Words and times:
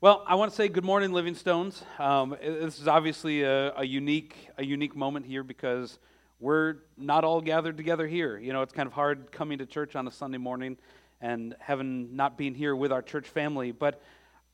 Well, 0.00 0.22
I 0.28 0.36
want 0.36 0.52
to 0.52 0.56
say 0.56 0.68
good 0.68 0.84
morning, 0.84 1.10
Living 1.10 1.34
Stones. 1.34 1.82
Um, 1.98 2.36
this 2.40 2.78
is 2.78 2.86
obviously 2.86 3.42
a, 3.42 3.74
a, 3.74 3.84
unique, 3.84 4.48
a 4.56 4.64
unique 4.64 4.94
moment 4.94 5.26
here 5.26 5.42
because 5.42 5.98
we're 6.38 6.76
not 6.96 7.24
all 7.24 7.40
gathered 7.40 7.76
together 7.76 8.06
here. 8.06 8.38
You 8.38 8.52
know, 8.52 8.62
it's 8.62 8.72
kind 8.72 8.86
of 8.86 8.92
hard 8.92 9.32
coming 9.32 9.58
to 9.58 9.66
church 9.66 9.96
on 9.96 10.06
a 10.06 10.12
Sunday 10.12 10.38
morning 10.38 10.76
and 11.20 11.56
having 11.58 12.14
not 12.14 12.38
being 12.38 12.54
here 12.54 12.76
with 12.76 12.92
our 12.92 13.02
church 13.02 13.26
family. 13.26 13.72
But 13.72 14.00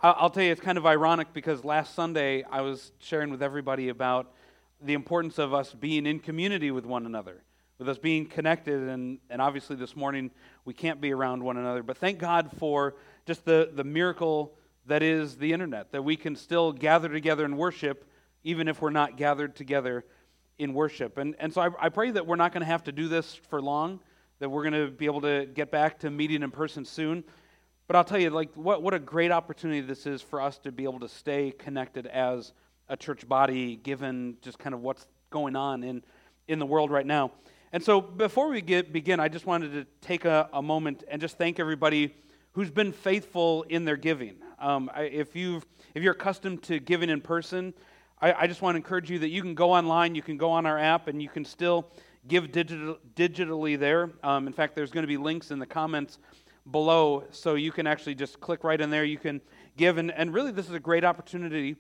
I'll 0.00 0.30
tell 0.30 0.42
you, 0.42 0.50
it's 0.50 0.62
kind 0.62 0.78
of 0.78 0.86
ironic 0.86 1.34
because 1.34 1.62
last 1.62 1.94
Sunday 1.94 2.42
I 2.50 2.62
was 2.62 2.92
sharing 2.98 3.30
with 3.30 3.42
everybody 3.42 3.90
about 3.90 4.32
the 4.80 4.94
importance 4.94 5.38
of 5.38 5.52
us 5.52 5.74
being 5.74 6.06
in 6.06 6.20
community 6.20 6.70
with 6.70 6.86
one 6.86 7.04
another, 7.04 7.42
with 7.78 7.90
us 7.90 7.98
being 7.98 8.24
connected. 8.24 8.88
And, 8.88 9.18
and 9.28 9.42
obviously, 9.42 9.76
this 9.76 9.94
morning 9.94 10.30
we 10.64 10.72
can't 10.72 11.02
be 11.02 11.12
around 11.12 11.44
one 11.44 11.58
another. 11.58 11.82
But 11.82 11.98
thank 11.98 12.18
God 12.18 12.50
for 12.58 12.94
just 13.26 13.44
the, 13.44 13.68
the 13.74 13.84
miracle 13.84 14.54
that 14.86 15.02
is 15.02 15.36
the 15.36 15.52
internet, 15.52 15.92
that 15.92 16.02
we 16.02 16.16
can 16.16 16.36
still 16.36 16.72
gather 16.72 17.08
together 17.08 17.44
and 17.44 17.56
worship 17.56 18.04
even 18.44 18.68
if 18.68 18.82
we're 18.82 18.90
not 18.90 19.16
gathered 19.16 19.56
together 19.56 20.04
in 20.58 20.74
worship. 20.74 21.18
And, 21.18 21.34
and 21.40 21.52
so 21.52 21.62
I, 21.62 21.86
I 21.86 21.88
pray 21.88 22.10
that 22.10 22.26
we're 22.26 22.36
not 22.36 22.52
going 22.52 22.60
to 22.60 22.66
have 22.66 22.84
to 22.84 22.92
do 22.92 23.08
this 23.08 23.34
for 23.48 23.60
long, 23.60 24.00
that 24.38 24.48
we're 24.48 24.62
going 24.62 24.86
to 24.86 24.90
be 24.90 25.06
able 25.06 25.22
to 25.22 25.46
get 25.46 25.70
back 25.70 25.98
to 26.00 26.10
meeting 26.10 26.42
in 26.42 26.50
person 26.50 26.84
soon. 26.84 27.24
But 27.86 27.96
I'll 27.96 28.04
tell 28.04 28.18
you, 28.18 28.30
like, 28.30 28.54
what, 28.54 28.82
what 28.82 28.94
a 28.94 28.98
great 28.98 29.30
opportunity 29.30 29.80
this 29.80 30.06
is 30.06 30.22
for 30.22 30.40
us 30.40 30.58
to 30.58 30.72
be 30.72 30.84
able 30.84 31.00
to 31.00 31.08
stay 31.08 31.52
connected 31.52 32.06
as 32.06 32.52
a 32.88 32.96
church 32.96 33.26
body, 33.26 33.76
given 33.76 34.36
just 34.42 34.58
kind 34.58 34.74
of 34.74 34.80
what's 34.80 35.06
going 35.30 35.56
on 35.56 35.82
in, 35.82 36.02
in 36.48 36.58
the 36.58 36.66
world 36.66 36.90
right 36.90 37.06
now. 37.06 37.32
And 37.72 37.82
so 37.82 38.00
before 38.00 38.48
we 38.48 38.60
get, 38.60 38.92
begin, 38.92 39.18
I 39.18 39.28
just 39.28 39.46
wanted 39.46 39.72
to 39.72 39.86
take 40.06 40.24
a, 40.24 40.48
a 40.52 40.62
moment 40.62 41.02
and 41.08 41.20
just 41.20 41.38
thank 41.38 41.58
everybody 41.58 42.14
who's 42.54 42.70
been 42.70 42.92
faithful 42.92 43.64
in 43.64 43.84
their 43.84 43.96
giving. 43.96 44.36
Um, 44.58 44.90
if, 44.96 45.36
you've, 45.36 45.66
if 45.94 46.02
you're 46.02 46.14
accustomed 46.14 46.62
to 46.64 46.78
giving 46.78 47.10
in 47.10 47.20
person, 47.20 47.74
I, 48.20 48.32
I, 48.32 48.46
just 48.46 48.62
want 48.62 48.74
to 48.74 48.76
encourage 48.76 49.10
you 49.10 49.18
that 49.18 49.28
you 49.28 49.42
can 49.42 49.54
go 49.54 49.72
online, 49.72 50.14
you 50.14 50.22
can 50.22 50.36
go 50.36 50.50
on 50.52 50.64
our 50.64 50.78
app, 50.78 51.08
and 51.08 51.20
you 51.20 51.28
can 51.28 51.44
still 51.44 51.90
give 52.28 52.52
digital, 52.52 52.98
digitally 53.16 53.78
there. 53.78 54.10
Um, 54.22 54.46
in 54.46 54.52
fact, 54.52 54.76
there's 54.76 54.92
going 54.92 55.02
to 55.02 55.08
be 55.08 55.16
links 55.16 55.50
in 55.50 55.58
the 55.58 55.66
comments 55.66 56.18
below, 56.70 57.24
so 57.30 57.56
you 57.56 57.72
can 57.72 57.88
actually 57.88 58.14
just 58.14 58.40
click 58.40 58.62
right 58.62 58.80
in 58.80 58.88
there. 58.88 59.04
You 59.04 59.18
can 59.18 59.40
give, 59.76 59.98
and, 59.98 60.12
and 60.12 60.32
really, 60.32 60.52
this 60.52 60.68
is 60.68 60.74
a 60.74 60.80
great 60.80 61.04
opportunity 61.04 61.76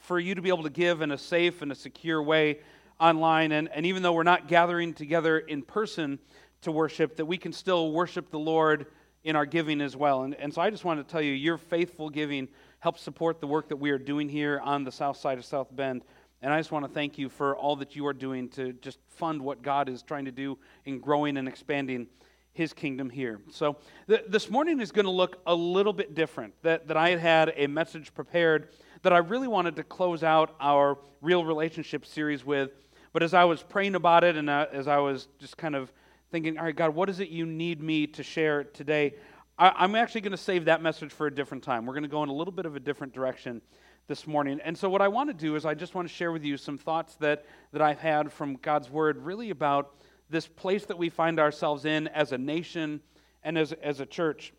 for 0.00 0.18
you 0.18 0.34
to 0.34 0.42
be 0.42 0.48
able 0.48 0.62
to 0.62 0.70
give 0.70 1.02
in 1.02 1.12
a 1.12 1.18
safe 1.18 1.60
and 1.60 1.70
a 1.70 1.74
secure 1.74 2.22
way 2.22 2.60
online. 2.98 3.52
And, 3.52 3.68
and 3.68 3.84
even 3.84 4.02
though 4.02 4.14
we're 4.14 4.22
not 4.22 4.48
gathering 4.48 4.94
together 4.94 5.38
in 5.38 5.60
person 5.60 6.18
to 6.62 6.72
worship, 6.72 7.16
that 7.16 7.26
we 7.26 7.36
can 7.36 7.52
still 7.52 7.92
worship 7.92 8.30
the 8.30 8.38
Lord 8.38 8.86
in 9.26 9.34
our 9.34 9.44
giving 9.44 9.80
as 9.80 9.96
well. 9.96 10.22
And, 10.22 10.36
and 10.36 10.54
so 10.54 10.62
I 10.62 10.70
just 10.70 10.84
wanted 10.84 11.08
to 11.08 11.12
tell 11.12 11.20
you, 11.20 11.32
your 11.32 11.58
faithful 11.58 12.08
giving 12.08 12.46
helps 12.78 13.02
support 13.02 13.40
the 13.40 13.46
work 13.48 13.68
that 13.70 13.76
we 13.76 13.90
are 13.90 13.98
doing 13.98 14.28
here 14.28 14.60
on 14.62 14.84
the 14.84 14.92
south 14.92 15.16
side 15.16 15.36
of 15.36 15.44
South 15.44 15.66
Bend. 15.74 16.02
And 16.42 16.52
I 16.52 16.60
just 16.60 16.70
want 16.70 16.84
to 16.86 16.92
thank 16.92 17.18
you 17.18 17.28
for 17.28 17.56
all 17.56 17.74
that 17.76 17.96
you 17.96 18.06
are 18.06 18.12
doing 18.12 18.48
to 18.50 18.72
just 18.74 19.00
fund 19.08 19.42
what 19.42 19.62
God 19.62 19.88
is 19.88 20.04
trying 20.04 20.26
to 20.26 20.30
do 20.30 20.56
in 20.84 21.00
growing 21.00 21.38
and 21.38 21.48
expanding 21.48 22.06
his 22.52 22.72
kingdom 22.72 23.10
here. 23.10 23.40
So 23.50 23.78
th- 24.08 24.26
this 24.28 24.48
morning 24.48 24.78
is 24.78 24.92
going 24.92 25.06
to 25.06 25.10
look 25.10 25.40
a 25.44 25.54
little 25.54 25.92
bit 25.92 26.14
different. 26.14 26.54
That, 26.62 26.86
that 26.86 26.96
I 26.96 27.10
had 27.10 27.18
had 27.18 27.52
a 27.56 27.66
message 27.66 28.14
prepared 28.14 28.68
that 29.02 29.12
I 29.12 29.18
really 29.18 29.48
wanted 29.48 29.74
to 29.74 29.82
close 29.82 30.22
out 30.22 30.54
our 30.60 30.98
real 31.20 31.44
relationship 31.44 32.06
series 32.06 32.44
with. 32.44 32.70
But 33.12 33.24
as 33.24 33.34
I 33.34 33.42
was 33.42 33.60
praying 33.60 33.96
about 33.96 34.22
it 34.22 34.36
and 34.36 34.48
uh, 34.48 34.66
as 34.70 34.86
I 34.86 34.98
was 34.98 35.26
just 35.40 35.56
kind 35.56 35.74
of 35.74 35.92
thinking, 36.30 36.58
all 36.58 36.64
right, 36.64 36.76
God, 36.76 36.94
what 36.94 37.08
is 37.08 37.20
it 37.20 37.28
you 37.28 37.46
need 37.46 37.82
me 37.82 38.06
to 38.08 38.22
share 38.22 38.64
today? 38.64 39.14
I, 39.58 39.84
am 39.84 39.94
actually 39.94 40.20
going 40.20 40.32
to 40.32 40.36
save 40.36 40.66
that 40.66 40.82
message 40.82 41.12
for 41.12 41.26
a 41.26 41.34
different 41.34 41.64
time. 41.64 41.86
We're 41.86 41.94
going 41.94 42.02
to 42.02 42.08
go 42.08 42.22
in 42.22 42.28
a 42.28 42.34
little 42.34 42.52
bit 42.52 42.66
of 42.66 42.76
a 42.76 42.80
different 42.80 43.14
direction 43.14 43.62
this 44.06 44.26
morning. 44.26 44.60
And 44.64 44.76
so, 44.76 44.88
what 44.90 45.00
I 45.02 45.08
want 45.08 45.30
to 45.30 45.34
do 45.34 45.56
is, 45.56 45.64
I 45.64 45.74
just 45.74 45.94
want 45.94 46.08
to 46.08 46.14
share 46.14 46.32
with 46.32 46.44
you 46.44 46.56
some 46.56 46.78
thoughts 46.78 47.16
that, 47.16 47.46
that 47.72 47.80
I've 47.80 47.98
had 47.98 48.32
from 48.32 48.56
God's 48.56 48.90
Word, 48.90 49.24
really 49.24 49.50
about 49.50 49.94
this 50.28 50.46
place 50.46 50.84
that 50.86 50.98
we 50.98 51.08
find 51.08 51.40
ourselves 51.40 51.84
in 51.84 52.08
as 52.08 52.32
a 52.32 52.38
nation 52.38 53.00
and 53.42 53.56
as, 53.56 53.72
as 53.72 54.00
a 54.00 54.06
church. 54.06 54.52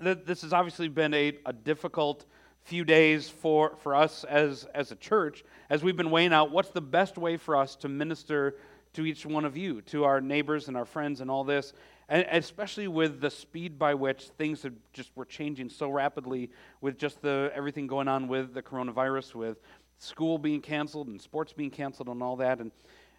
This 0.00 0.42
has 0.42 0.52
obviously 0.52 0.88
been 0.88 1.14
a, 1.14 1.38
a 1.46 1.52
difficult 1.52 2.26
few 2.62 2.84
days 2.84 3.28
for, 3.28 3.76
for 3.76 3.94
us 3.94 4.24
as, 4.24 4.64
as 4.74 4.92
a 4.92 4.96
church 4.96 5.44
as 5.70 5.82
we've 5.82 5.96
been 5.96 6.10
weighing 6.10 6.32
out 6.32 6.50
what's 6.50 6.70
the 6.70 6.80
best 6.80 7.16
way 7.16 7.36
for 7.36 7.56
us 7.56 7.74
to 7.76 7.88
minister 7.88 8.56
to 8.94 9.06
each 9.06 9.24
one 9.24 9.44
of 9.44 9.56
you, 9.56 9.80
to 9.82 10.04
our 10.04 10.20
neighbors 10.20 10.68
and 10.68 10.76
our 10.76 10.84
friends 10.84 11.20
and 11.20 11.30
all 11.30 11.44
this, 11.44 11.72
and 12.08 12.26
especially 12.32 12.88
with 12.88 13.20
the 13.20 13.30
speed 13.30 13.78
by 13.78 13.94
which 13.94 14.24
things 14.36 14.62
have 14.62 14.74
just 14.92 15.10
were 15.14 15.24
changing 15.24 15.68
so 15.68 15.88
rapidly 15.88 16.50
with 16.80 16.98
just 16.98 17.22
the 17.22 17.52
everything 17.54 17.86
going 17.86 18.08
on 18.08 18.26
with 18.26 18.52
the 18.52 18.62
coronavirus, 18.62 19.34
with 19.34 19.60
school 19.98 20.38
being 20.38 20.60
canceled 20.60 21.06
and 21.08 21.20
sports 21.20 21.52
being 21.52 21.70
canceled 21.70 22.08
and 22.08 22.22
all 22.22 22.36
that, 22.36 22.58
and 22.58 22.72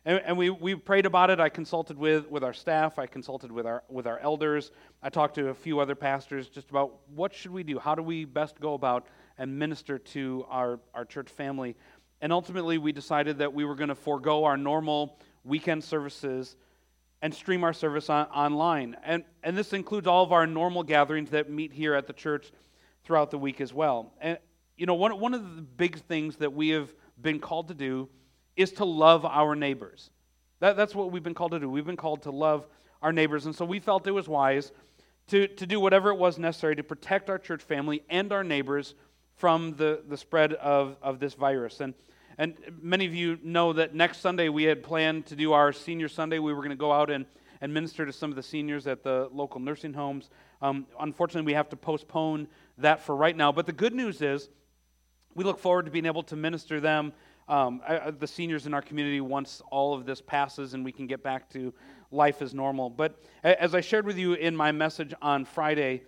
and, 0.03 0.19
and 0.25 0.37
we, 0.37 0.49
we 0.49 0.73
prayed 0.73 1.05
about 1.05 1.29
it. 1.29 1.39
I 1.39 1.49
consulted 1.49 1.97
with, 1.97 2.29
with 2.29 2.43
our 2.43 2.53
staff. 2.53 2.97
I 2.97 3.05
consulted 3.05 3.51
with 3.51 3.67
our 3.67 3.83
with 3.87 4.07
our 4.07 4.17
elders. 4.19 4.71
I 5.03 5.09
talked 5.09 5.35
to 5.35 5.49
a 5.49 5.53
few 5.53 5.79
other 5.79 5.95
pastors 5.95 6.49
just 6.49 6.69
about 6.71 6.95
what 7.13 7.33
should 7.33 7.51
we 7.51 7.63
do? 7.63 7.77
How 7.77 7.93
do 7.93 8.01
we 8.01 8.25
best 8.25 8.59
go 8.59 8.73
about 8.73 9.05
and 9.37 9.57
minister 9.59 9.99
to 9.99 10.45
our, 10.49 10.79
our 10.93 11.05
church 11.05 11.29
family? 11.29 11.75
And 12.19 12.33
ultimately, 12.33 12.77
we 12.77 12.91
decided 12.91 13.37
that 13.39 13.53
we 13.53 13.63
were 13.63 13.75
going 13.75 13.89
to 13.89 13.95
forego 13.95 14.43
our 14.43 14.57
normal 14.57 15.19
weekend 15.43 15.83
services, 15.83 16.55
and 17.21 17.33
stream 17.33 17.63
our 17.63 17.73
service 17.73 18.09
on, 18.09 18.25
online. 18.27 18.95
And, 19.03 19.23
and 19.43 19.57
this 19.57 19.73
includes 19.73 20.07
all 20.07 20.23
of 20.23 20.31
our 20.31 20.47
normal 20.47 20.83
gatherings 20.83 21.29
that 21.31 21.49
meet 21.49 21.71
here 21.71 21.93
at 21.93 22.07
the 22.07 22.13
church 22.13 22.51
throughout 23.03 23.31
the 23.31 23.37
week 23.37 23.61
as 23.61 23.73
well. 23.73 24.13
And, 24.19 24.37
you 24.77 24.85
know, 24.85 24.95
one, 24.95 25.19
one 25.19 25.33
of 25.33 25.55
the 25.55 25.61
big 25.61 25.99
things 26.01 26.37
that 26.37 26.53
we 26.53 26.69
have 26.69 26.93
been 27.21 27.39
called 27.39 27.67
to 27.67 27.73
do 27.73 28.09
is 28.55 28.71
to 28.73 28.85
love 28.85 29.25
our 29.25 29.55
neighbors. 29.55 30.09
That, 30.59 30.75
that's 30.75 30.95
what 30.95 31.11
we've 31.11 31.23
been 31.23 31.33
called 31.33 31.51
to 31.51 31.59
do. 31.59 31.69
We've 31.69 31.85
been 31.85 31.97
called 31.97 32.23
to 32.23 32.31
love 32.31 32.65
our 33.01 33.11
neighbors. 33.11 33.45
And 33.45 33.55
so 33.55 33.65
we 33.65 33.79
felt 33.79 34.07
it 34.07 34.11
was 34.11 34.27
wise 34.27 34.71
to, 35.27 35.47
to 35.47 35.65
do 35.65 35.79
whatever 35.79 36.09
it 36.09 36.17
was 36.17 36.37
necessary 36.37 36.75
to 36.75 36.83
protect 36.83 37.29
our 37.29 37.37
church 37.37 37.61
family 37.61 38.03
and 38.09 38.31
our 38.31 38.43
neighbors 38.43 38.95
from 39.35 39.75
the, 39.75 40.03
the 40.07 40.17
spread 40.17 40.53
of, 40.53 40.97
of 41.01 41.19
this 41.19 41.33
virus. 41.33 41.81
And 41.81 41.93
and 42.41 42.57
many 42.81 43.05
of 43.05 43.13
you 43.13 43.37
know 43.43 43.71
that 43.71 43.93
next 43.93 44.17
Sunday 44.17 44.49
we 44.49 44.63
had 44.63 44.81
planned 44.81 45.27
to 45.27 45.35
do 45.35 45.53
our 45.53 45.71
Senior 45.71 46.09
Sunday. 46.09 46.39
We 46.39 46.55
were 46.55 46.61
going 46.61 46.71
to 46.71 46.75
go 46.75 46.91
out 46.91 47.11
and, 47.11 47.27
and 47.61 47.71
minister 47.71 48.03
to 48.03 48.11
some 48.11 48.31
of 48.31 48.35
the 48.35 48.41
seniors 48.41 48.87
at 48.87 49.03
the 49.03 49.29
local 49.31 49.59
nursing 49.59 49.93
homes. 49.93 50.31
Um, 50.59 50.87
unfortunately, 50.99 51.45
we 51.45 51.53
have 51.53 51.69
to 51.69 51.75
postpone 51.75 52.47
that 52.79 52.99
for 52.99 53.15
right 53.15 53.37
now. 53.37 53.51
But 53.51 53.67
the 53.67 53.71
good 53.73 53.93
news 53.93 54.23
is 54.23 54.49
we 55.35 55.43
look 55.43 55.59
forward 55.59 55.85
to 55.85 55.91
being 55.91 56.07
able 56.07 56.23
to 56.23 56.35
minister 56.35 56.79
them, 56.79 57.13
um, 57.47 57.79
the 58.17 58.25
seniors 58.25 58.65
in 58.65 58.73
our 58.73 58.81
community, 58.81 59.21
once 59.21 59.61
all 59.69 59.93
of 59.93 60.07
this 60.07 60.19
passes 60.19 60.73
and 60.73 60.83
we 60.83 60.91
can 60.91 61.05
get 61.05 61.21
back 61.21 61.47
to 61.51 61.71
life 62.09 62.41
as 62.41 62.55
normal. 62.55 62.89
But 62.89 63.23
as 63.43 63.75
I 63.75 63.81
shared 63.81 64.07
with 64.07 64.17
you 64.17 64.33
in 64.33 64.55
my 64.55 64.71
message 64.71 65.13
on 65.21 65.45
Friday, 65.45 66.01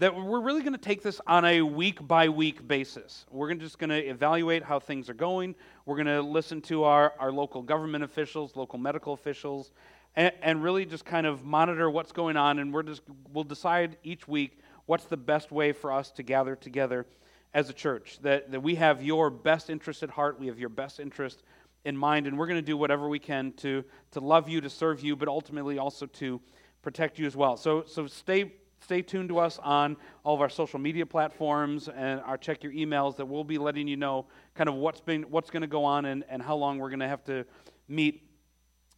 that 0.00 0.16
we're 0.16 0.40
really 0.40 0.62
going 0.62 0.72
to 0.72 0.78
take 0.78 1.02
this 1.02 1.20
on 1.26 1.44
a 1.44 1.60
week 1.60 2.06
by 2.08 2.30
week 2.30 2.66
basis. 2.66 3.26
We're 3.30 3.52
just 3.52 3.78
going 3.78 3.90
to 3.90 3.98
evaluate 3.98 4.62
how 4.64 4.80
things 4.80 5.10
are 5.10 5.14
going. 5.14 5.54
We're 5.84 5.96
going 5.96 6.06
to 6.06 6.22
listen 6.22 6.62
to 6.62 6.84
our, 6.84 7.12
our 7.18 7.30
local 7.30 7.60
government 7.60 8.02
officials, 8.02 8.56
local 8.56 8.78
medical 8.78 9.12
officials, 9.12 9.72
and, 10.16 10.32
and 10.40 10.62
really 10.62 10.86
just 10.86 11.04
kind 11.04 11.26
of 11.26 11.44
monitor 11.44 11.90
what's 11.90 12.12
going 12.12 12.38
on. 12.38 12.60
And 12.60 12.72
we're 12.72 12.82
just, 12.82 13.02
we'll 13.34 13.44
decide 13.44 13.98
each 14.02 14.26
week 14.26 14.58
what's 14.86 15.04
the 15.04 15.18
best 15.18 15.52
way 15.52 15.70
for 15.70 15.92
us 15.92 16.10
to 16.12 16.22
gather 16.22 16.56
together 16.56 17.06
as 17.52 17.68
a 17.68 17.74
church. 17.74 18.20
That, 18.22 18.52
that 18.52 18.62
we 18.62 18.76
have 18.76 19.02
your 19.02 19.28
best 19.28 19.68
interest 19.68 20.02
at 20.02 20.08
heart, 20.08 20.40
we 20.40 20.46
have 20.46 20.58
your 20.58 20.70
best 20.70 20.98
interest 20.98 21.42
in 21.84 21.94
mind, 21.94 22.26
and 22.26 22.38
we're 22.38 22.46
going 22.46 22.56
to 22.56 22.62
do 22.62 22.78
whatever 22.78 23.06
we 23.06 23.18
can 23.18 23.52
to, 23.58 23.84
to 24.12 24.20
love 24.20 24.48
you, 24.48 24.62
to 24.62 24.70
serve 24.70 25.02
you, 25.02 25.14
but 25.14 25.28
ultimately 25.28 25.76
also 25.76 26.06
to 26.06 26.40
protect 26.80 27.18
you 27.18 27.26
as 27.26 27.36
well. 27.36 27.58
So, 27.58 27.84
so 27.86 28.06
stay 28.06 28.52
stay 28.80 29.02
tuned 29.02 29.28
to 29.28 29.38
us 29.38 29.58
on 29.62 29.96
all 30.24 30.34
of 30.34 30.40
our 30.40 30.48
social 30.48 30.78
media 30.78 31.06
platforms 31.06 31.88
and 31.88 32.20
our 32.22 32.36
check 32.36 32.62
your 32.62 32.72
emails 32.72 33.16
that 33.16 33.26
we'll 33.26 33.44
be 33.44 33.58
letting 33.58 33.86
you 33.86 33.96
know 33.96 34.26
kind 34.54 34.68
of 34.68 34.74
what's 34.74 35.00
been 35.00 35.22
what's 35.24 35.50
going 35.50 35.62
to 35.62 35.68
go 35.68 35.84
on 35.84 36.06
and, 36.06 36.24
and 36.28 36.42
how 36.42 36.56
long 36.56 36.78
we're 36.78 36.90
going 36.90 37.00
to 37.00 37.08
have 37.08 37.24
to 37.24 37.44
meet 37.88 38.28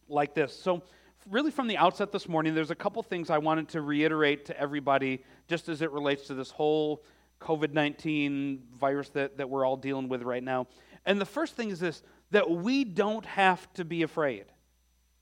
like 0.07 0.33
this. 0.33 0.57
So 0.57 0.83
really 1.29 1.51
from 1.51 1.67
the 1.67 1.77
outset 1.77 2.11
this 2.11 2.27
morning 2.27 2.53
there's 2.53 2.71
a 2.71 2.75
couple 2.75 3.01
things 3.01 3.29
i 3.29 3.37
wanted 3.37 3.69
to 3.69 3.79
reiterate 3.79 4.43
to 4.43 4.59
everybody 4.59 5.23
just 5.47 5.69
as 5.69 5.81
it 5.81 5.89
relates 5.91 6.27
to 6.27 6.33
this 6.33 6.51
whole 6.51 7.01
covid-19 7.43 8.59
virus 8.77 9.09
that, 9.09 9.37
that 9.37 9.49
we're 9.49 9.65
all 9.65 9.77
dealing 9.77 10.07
with 10.07 10.23
right 10.23 10.43
now. 10.43 10.67
And 11.05 11.19
the 11.19 11.25
first 11.25 11.55
thing 11.55 11.69
is 11.69 11.79
this 11.79 12.01
that 12.31 12.49
we 12.49 12.83
don't 12.83 13.25
have 13.25 13.71
to 13.73 13.85
be 13.85 14.01
afraid 14.01 14.45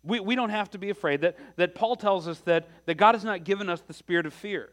we, 0.04 0.20
we 0.20 0.36
don't 0.36 0.50
have 0.50 0.70
to 0.72 0.78
be 0.78 0.90
afraid. 0.90 1.22
That, 1.22 1.38
that 1.58 1.76
Paul 1.76 1.96
tells 1.96 2.28
us 2.28 2.40
that, 2.42 2.68
that 2.86 2.96
God 2.96 3.16
has 3.16 3.24
not 3.24 3.44
given 3.44 3.70
us 3.70 3.82
the 3.82 3.94
spirit 3.94 4.26
of 4.26 4.34
fear, 4.34 4.70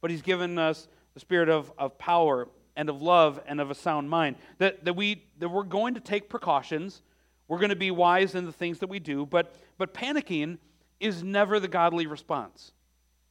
but 0.00 0.10
he's 0.10 0.22
given 0.22 0.58
us 0.58 0.88
the 1.14 1.20
spirit 1.20 1.48
of, 1.48 1.72
of 1.76 1.98
power 1.98 2.48
and 2.76 2.88
of 2.88 3.02
love 3.02 3.40
and 3.46 3.60
of 3.60 3.70
a 3.70 3.74
sound 3.74 4.08
mind. 4.08 4.36
That, 4.58 4.84
that, 4.84 4.94
we, 4.94 5.24
that 5.38 5.48
we're 5.48 5.64
going 5.64 5.94
to 5.94 6.00
take 6.00 6.28
precautions. 6.28 7.02
We're 7.48 7.58
going 7.58 7.70
to 7.70 7.76
be 7.76 7.90
wise 7.90 8.34
in 8.34 8.46
the 8.46 8.52
things 8.52 8.78
that 8.78 8.88
we 8.88 9.00
do, 9.00 9.26
but, 9.26 9.54
but 9.76 9.92
panicking 9.92 10.58
is 11.00 11.22
never 11.22 11.58
the 11.58 11.68
godly 11.68 12.06
response. 12.06 12.72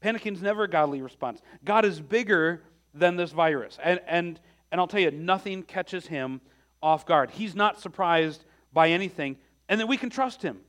Panicking 0.03 0.33
is 0.33 0.41
never 0.41 0.63
a 0.63 0.69
godly 0.69 1.01
response. 1.01 1.41
God 1.63 1.85
is 1.85 2.01
bigger 2.01 2.63
than 2.93 3.15
this 3.15 3.31
virus. 3.31 3.77
And, 3.81 4.01
and, 4.07 4.39
And 4.71 4.79
I'll 4.79 4.87
tell 4.87 4.99
you, 4.99 5.11
nothing 5.11 5.63
catches 5.63 6.07
him 6.07 6.41
off 6.81 7.05
guard. 7.05 7.31
He's 7.31 7.55
not 7.55 7.79
surprised 7.79 8.45
by 8.71 8.89
anything. 8.89 9.37
And 9.67 9.79
then 9.79 9.87
we 9.87 9.97
can 9.97 10.09
trust 10.09 10.41
him. 10.41 10.59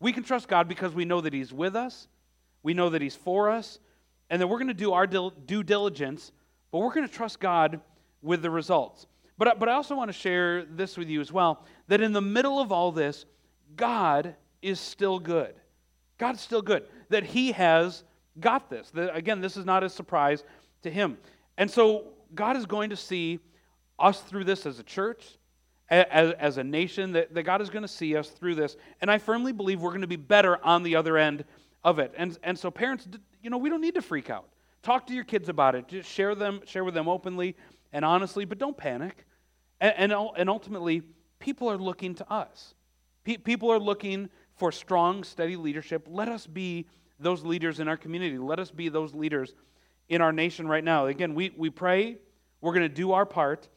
We 0.00 0.12
can 0.12 0.22
trust 0.22 0.48
God 0.48 0.68
because 0.68 0.94
we 0.94 1.04
know 1.04 1.20
that 1.20 1.32
he's 1.32 1.52
with 1.52 1.74
us, 1.74 2.08
we 2.62 2.74
know 2.74 2.90
that 2.90 3.02
he's 3.02 3.16
for 3.16 3.50
us, 3.50 3.78
and 4.30 4.40
that 4.40 4.46
we're 4.46 4.58
going 4.58 4.68
to 4.68 4.74
do 4.74 4.92
our 4.92 5.06
due 5.06 5.62
diligence, 5.62 6.32
but 6.70 6.78
we're 6.78 6.92
going 6.92 7.06
to 7.06 7.12
trust 7.12 7.40
God 7.40 7.80
with 8.22 8.42
the 8.42 8.50
results. 8.50 9.06
But, 9.38 9.58
but 9.58 9.68
I 9.68 9.72
also 9.72 9.94
want 9.94 10.08
to 10.08 10.12
share 10.12 10.64
this 10.64 10.96
with 10.96 11.08
you 11.08 11.20
as 11.20 11.32
well 11.32 11.64
that 11.86 12.00
in 12.00 12.12
the 12.12 12.20
middle 12.20 12.60
of 12.60 12.72
all 12.72 12.92
this, 12.92 13.24
God 13.76 14.34
is 14.60 14.80
still 14.80 15.18
good. 15.18 15.54
God's 16.18 16.40
still 16.40 16.62
good. 16.62 16.84
That 17.10 17.24
He 17.24 17.52
has 17.52 18.02
got 18.40 18.68
this. 18.68 18.90
That, 18.90 19.16
again, 19.16 19.40
this 19.40 19.56
is 19.56 19.64
not 19.64 19.84
a 19.84 19.88
surprise 19.88 20.42
to 20.82 20.90
Him. 20.90 21.18
And 21.56 21.70
so 21.70 22.08
God 22.34 22.56
is 22.56 22.66
going 22.66 22.90
to 22.90 22.96
see 22.96 23.38
us 23.98 24.20
through 24.20 24.44
this 24.44 24.66
as 24.66 24.78
a 24.78 24.82
church, 24.82 25.38
as, 25.90 26.32
as 26.38 26.58
a 26.58 26.64
nation, 26.64 27.12
that, 27.12 27.34
that 27.34 27.44
God 27.44 27.62
is 27.62 27.70
going 27.70 27.82
to 27.82 27.88
see 27.88 28.16
us 28.16 28.28
through 28.28 28.54
this. 28.54 28.76
And 29.00 29.10
I 29.10 29.18
firmly 29.18 29.52
believe 29.52 29.80
we're 29.80 29.90
going 29.90 30.02
to 30.02 30.06
be 30.06 30.16
better 30.16 30.62
on 30.64 30.82
the 30.82 30.96
other 30.96 31.16
end 31.16 31.44
of 31.84 31.98
it. 31.98 32.12
And, 32.16 32.38
and 32.42 32.58
so, 32.58 32.70
parents, 32.70 33.08
you 33.42 33.50
know, 33.50 33.58
we 33.58 33.70
don't 33.70 33.80
need 33.80 33.94
to 33.94 34.02
freak 34.02 34.30
out. 34.30 34.48
Talk 34.82 35.06
to 35.08 35.14
your 35.14 35.24
kids 35.24 35.48
about 35.48 35.74
it. 35.74 35.88
Just 35.88 36.10
share 36.10 36.34
them, 36.34 36.60
share 36.66 36.84
with 36.84 36.94
them 36.94 37.08
openly 37.08 37.56
and 37.92 38.04
honestly, 38.04 38.44
but 38.44 38.58
don't 38.58 38.76
panic. 38.76 39.26
And, 39.80 40.12
and, 40.12 40.28
and 40.36 40.50
ultimately, 40.50 41.02
people 41.38 41.70
are 41.70 41.78
looking 41.78 42.14
to 42.16 42.32
us. 42.32 42.74
Pe- 43.24 43.36
people 43.38 43.70
are 43.70 43.78
looking 43.78 44.28
for 44.56 44.72
strong, 44.72 45.24
steady 45.24 45.56
leadership. 45.56 46.06
Let 46.08 46.28
us 46.28 46.46
be 46.46 46.86
those 47.20 47.44
leaders 47.44 47.80
in 47.80 47.88
our 47.88 47.96
community. 47.96 48.38
Let 48.38 48.58
us 48.58 48.70
be 48.70 48.88
those 48.88 49.14
leaders 49.14 49.54
in 50.08 50.20
our 50.20 50.32
nation 50.32 50.68
right 50.68 50.84
now. 50.84 51.06
Again, 51.06 51.34
we, 51.34 51.52
we 51.56 51.70
pray, 51.70 52.18
we're 52.60 52.72
going 52.72 52.88
to 52.88 52.94
do 52.94 53.12
our 53.12 53.26
part, 53.26 53.68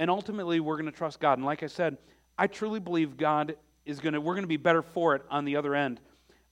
and 0.00 0.10
ultimately 0.10 0.60
we're 0.60 0.76
going 0.76 0.90
to 0.90 0.96
trust 0.96 1.20
God. 1.20 1.36
And 1.36 1.44
like 1.44 1.62
I 1.62 1.66
said, 1.66 1.98
I 2.38 2.46
truly 2.46 2.80
believe 2.80 3.18
God 3.18 3.56
is 3.84 4.00
going 4.00 4.14
to, 4.14 4.20
we're 4.20 4.32
going 4.32 4.44
to 4.44 4.48
be 4.48 4.56
better 4.56 4.80
for 4.80 5.14
it 5.14 5.22
on 5.30 5.44
the 5.44 5.56
other 5.56 5.74
end 5.74 6.00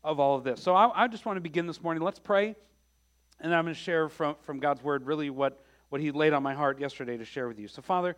of 0.04 0.20
all 0.20 0.36
of 0.36 0.44
this. 0.44 0.62
So 0.62 0.74
I, 0.74 1.04
I 1.04 1.08
just 1.08 1.24
want 1.24 1.38
to 1.38 1.40
begin 1.40 1.66
this 1.66 1.82
morning. 1.82 2.02
Let's 2.02 2.18
pray, 2.18 2.54
and 3.40 3.54
I'm 3.54 3.64
going 3.64 3.74
to 3.74 3.80
share 3.80 4.10
from, 4.10 4.36
from 4.42 4.60
God's 4.60 4.82
word 4.82 5.06
really 5.06 5.30
what, 5.30 5.64
what 5.88 6.02
He 6.02 6.10
laid 6.10 6.34
on 6.34 6.42
my 6.42 6.52
heart 6.52 6.78
yesterday 6.78 7.16
to 7.16 7.24
share 7.24 7.48
with 7.48 7.58
you. 7.58 7.68
So, 7.68 7.80
Father, 7.80 8.16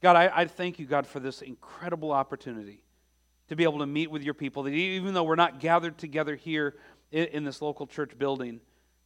God, 0.00 0.14
I, 0.14 0.30
I 0.32 0.44
thank 0.44 0.78
you, 0.78 0.86
God, 0.86 1.04
for 1.04 1.18
this 1.18 1.42
incredible 1.42 2.12
opportunity 2.12 2.84
to 3.48 3.56
be 3.56 3.64
able 3.64 3.80
to 3.80 3.86
meet 3.86 4.08
with 4.08 4.22
your 4.22 4.34
people. 4.34 4.62
That 4.62 4.70
even 4.70 5.14
though 5.14 5.24
we're 5.24 5.34
not 5.34 5.58
gathered 5.58 5.98
together 5.98 6.36
here 6.36 6.76
in, 7.10 7.24
in 7.26 7.44
this 7.44 7.60
local 7.60 7.88
church 7.88 8.16
building, 8.16 8.60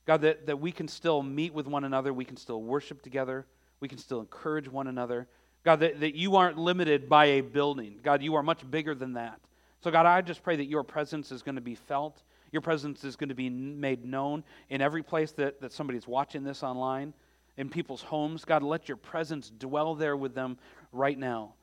God, 0.05 0.21
that, 0.21 0.45
that 0.45 0.61
we 0.61 0.73
can 0.73 0.89
still 0.89 1.23
meet 1.23 1.55
with 1.55 1.67
one 1.67 1.85
another, 1.85 2.13
we 2.13 2.27
can 2.27 2.37
still 2.37 2.63
worship 2.63 3.01
together, 3.01 3.47
we 3.81 3.89
can 3.89 3.97
still 3.97 4.21
encourage 4.21 4.69
one 4.69 4.89
another. 4.89 5.27
God, 5.65 5.81
that, 5.81 6.01
that 6.01 6.15
you 6.15 6.37
aren't 6.37 6.59
limited 6.59 7.09
by 7.09 7.25
a 7.27 7.41
building. 7.41 7.99
God, 8.03 8.23
you 8.23 8.35
are 8.35 8.43
much 8.43 8.71
bigger 8.71 8.95
than 8.95 9.15
that. 9.15 9.41
So, 9.81 9.91
God, 9.91 10.07
I 10.07 10.21
just 10.21 10.43
pray 10.43 10.57
that 10.57 10.67
your 10.67 10.83
presence 10.83 11.33
is 11.33 11.43
going 11.43 11.55
to 11.55 11.61
be 11.61 11.75
felt. 11.75 12.23
Your 12.53 12.63
presence 12.63 13.03
is 13.03 13.17
going 13.17 13.31
to 13.31 13.35
be 13.35 13.51
made 13.51 14.05
known 14.05 14.45
in 14.69 14.81
every 14.81 15.03
place 15.03 15.33
that, 15.33 15.61
that 15.63 15.73
somebody's 15.73 16.07
watching 16.07 16.45
this 16.45 16.63
online, 16.63 17.15
in 17.57 17.69
people's 17.69 18.03
homes. 18.03 18.45
God, 18.45 18.63
let 18.63 18.89
your 18.89 18.97
presence 18.97 19.51
dwell 19.51 19.95
there 19.95 20.17
with 20.17 20.35
them 20.35 20.59
right 20.93 21.19
now. 21.19 21.55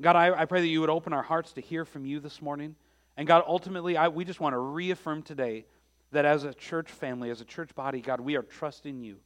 God, 0.00 0.16
I, 0.16 0.40
I 0.40 0.44
pray 0.46 0.60
that 0.62 0.68
you 0.68 0.80
would 0.80 0.90
open 0.90 1.12
our 1.12 1.22
hearts 1.22 1.52
to 1.52 1.60
hear 1.60 1.84
from 1.84 2.06
you 2.06 2.20
this 2.20 2.40
morning. 2.40 2.76
And 3.16 3.26
God, 3.26 3.44
ultimately, 3.46 3.96
I, 3.96 4.08
we 4.08 4.24
just 4.24 4.40
want 4.40 4.54
to 4.54 4.58
reaffirm 4.58 5.22
today 5.22 5.66
that 6.12 6.24
as 6.24 6.44
a 6.44 6.54
church 6.54 6.90
family, 6.90 7.30
as 7.30 7.40
a 7.40 7.44
church 7.44 7.74
body, 7.74 8.00
God, 8.00 8.20
we 8.20 8.36
are 8.36 8.42
trusting 8.42 9.00
you. 9.00 9.16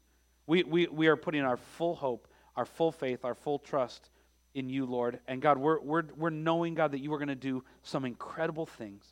We, 0.46 0.64
we, 0.64 0.86
we 0.88 1.06
are 1.06 1.16
putting 1.16 1.42
our 1.42 1.56
full 1.56 1.94
hope, 1.94 2.26
our 2.56 2.64
full 2.64 2.90
faith, 2.90 3.25
our 3.25 3.34
full 3.34 3.58
trust 3.58 4.10
in 4.54 4.68
you, 4.68 4.86
Lord. 4.86 5.20
And 5.26 5.42
God, 5.42 5.58
we're, 5.58 5.80
we're, 5.80 6.04
we're 6.16 6.30
knowing, 6.30 6.74
God, 6.74 6.92
that 6.92 7.00
you 7.00 7.12
are 7.12 7.18
going 7.18 7.28
to 7.28 7.34
do 7.34 7.64
some 7.82 8.04
incredible 8.04 8.66
things, 8.66 9.04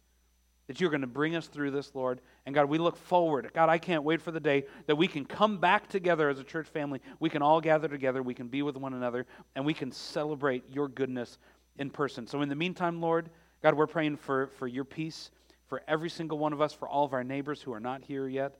that 0.66 0.80
you're 0.80 0.90
going 0.90 1.02
to 1.02 1.06
bring 1.06 1.36
us 1.36 1.46
through 1.46 1.72
this, 1.72 1.92
Lord. 1.94 2.20
And 2.46 2.54
God, 2.54 2.66
we 2.66 2.78
look 2.78 2.96
forward. 2.96 3.50
God, 3.54 3.68
I 3.68 3.78
can't 3.78 4.04
wait 4.04 4.22
for 4.22 4.30
the 4.30 4.40
day 4.40 4.64
that 4.86 4.96
we 4.96 5.08
can 5.08 5.24
come 5.24 5.58
back 5.58 5.88
together 5.88 6.28
as 6.28 6.38
a 6.38 6.44
church 6.44 6.68
family. 6.68 7.00
We 7.20 7.30
can 7.30 7.42
all 7.42 7.60
gather 7.60 7.88
together, 7.88 8.22
we 8.22 8.34
can 8.34 8.48
be 8.48 8.62
with 8.62 8.76
one 8.76 8.94
another, 8.94 9.26
and 9.54 9.64
we 9.64 9.74
can 9.74 9.92
celebrate 9.92 10.64
your 10.70 10.88
goodness 10.88 11.38
in 11.78 11.90
person. 11.90 12.26
So 12.26 12.42
in 12.42 12.48
the 12.48 12.54
meantime, 12.54 13.00
Lord, 13.00 13.30
God, 13.62 13.74
we're 13.74 13.86
praying 13.86 14.16
for, 14.16 14.48
for 14.58 14.66
your 14.66 14.84
peace 14.84 15.30
for 15.72 15.82
every 15.88 16.10
single 16.10 16.36
one 16.36 16.52
of 16.52 16.60
us, 16.60 16.74
for 16.74 16.86
all 16.86 17.06
of 17.06 17.14
our 17.14 17.24
neighbors 17.24 17.62
who 17.62 17.72
are 17.72 17.80
not 17.80 18.02
here 18.02 18.28
yet. 18.28 18.56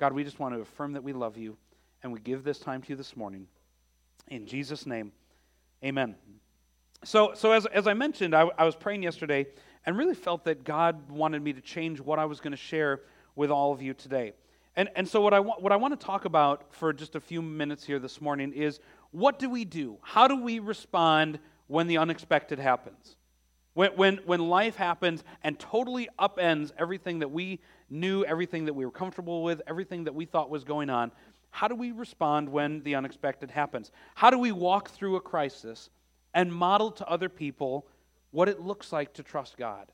God, 0.00 0.12
we 0.12 0.24
just 0.24 0.40
want 0.40 0.52
to 0.52 0.60
affirm 0.60 0.94
that 0.94 1.04
we 1.04 1.12
love 1.12 1.36
you, 1.36 1.56
and 2.02 2.12
we 2.12 2.18
give 2.18 2.42
this 2.42 2.58
time 2.58 2.82
to 2.82 2.88
you 2.88 2.96
this 2.96 3.16
morning. 3.16 3.46
In 4.26 4.48
Jesus' 4.48 4.84
name, 4.84 5.12
amen. 5.84 6.16
So, 7.04 7.32
so 7.34 7.52
as, 7.52 7.66
as 7.66 7.86
I 7.86 7.94
mentioned, 7.94 8.34
I, 8.34 8.50
I 8.58 8.64
was 8.64 8.74
praying 8.74 9.02
yesterday 9.02 9.46
and 9.84 9.96
really 9.96 10.14
felt 10.14 10.44
that 10.44 10.64
God 10.64 11.10
wanted 11.10 11.42
me 11.42 11.52
to 11.52 11.60
change 11.60 12.00
what 12.00 12.18
I 12.18 12.24
was 12.24 12.40
going 12.40 12.50
to 12.52 12.56
share 12.56 13.02
with 13.36 13.50
all 13.50 13.72
of 13.72 13.80
you 13.80 13.94
today. 13.94 14.32
And, 14.74 14.90
and 14.96 15.08
so, 15.08 15.20
what 15.20 15.32
I, 15.32 15.40
wa- 15.40 15.56
what 15.58 15.72
I 15.72 15.76
want 15.76 15.98
to 15.98 16.04
talk 16.04 16.24
about 16.24 16.74
for 16.74 16.92
just 16.92 17.14
a 17.14 17.20
few 17.20 17.40
minutes 17.40 17.84
here 17.84 17.98
this 17.98 18.20
morning 18.20 18.52
is 18.52 18.80
what 19.10 19.38
do 19.38 19.48
we 19.48 19.64
do? 19.64 19.98
How 20.02 20.28
do 20.28 20.36
we 20.36 20.58
respond 20.58 21.38
when 21.68 21.86
the 21.86 21.98
unexpected 21.98 22.58
happens? 22.58 23.16
When, 23.74 23.92
when, 23.92 24.16
when 24.24 24.40
life 24.48 24.76
happens 24.76 25.22
and 25.42 25.58
totally 25.58 26.08
upends 26.18 26.72
everything 26.78 27.20
that 27.20 27.30
we 27.30 27.60
knew, 27.88 28.24
everything 28.24 28.64
that 28.66 28.74
we 28.74 28.84
were 28.84 28.90
comfortable 28.90 29.42
with, 29.42 29.62
everything 29.66 30.04
that 30.04 30.14
we 30.14 30.24
thought 30.24 30.50
was 30.50 30.64
going 30.64 30.90
on, 30.90 31.12
how 31.56 31.68
do 31.68 31.74
we 31.74 31.90
respond 31.90 32.50
when 32.50 32.82
the 32.82 32.96
unexpected 32.96 33.50
happens? 33.50 33.90
How 34.14 34.28
do 34.28 34.38
we 34.38 34.52
walk 34.52 34.90
through 34.90 35.16
a 35.16 35.22
crisis 35.22 35.88
and 36.34 36.52
model 36.52 36.90
to 36.90 37.08
other 37.08 37.30
people 37.30 37.86
what 38.30 38.50
it 38.50 38.60
looks 38.60 38.92
like 38.92 39.14
to 39.14 39.22
trust 39.22 39.56
God? 39.56 39.90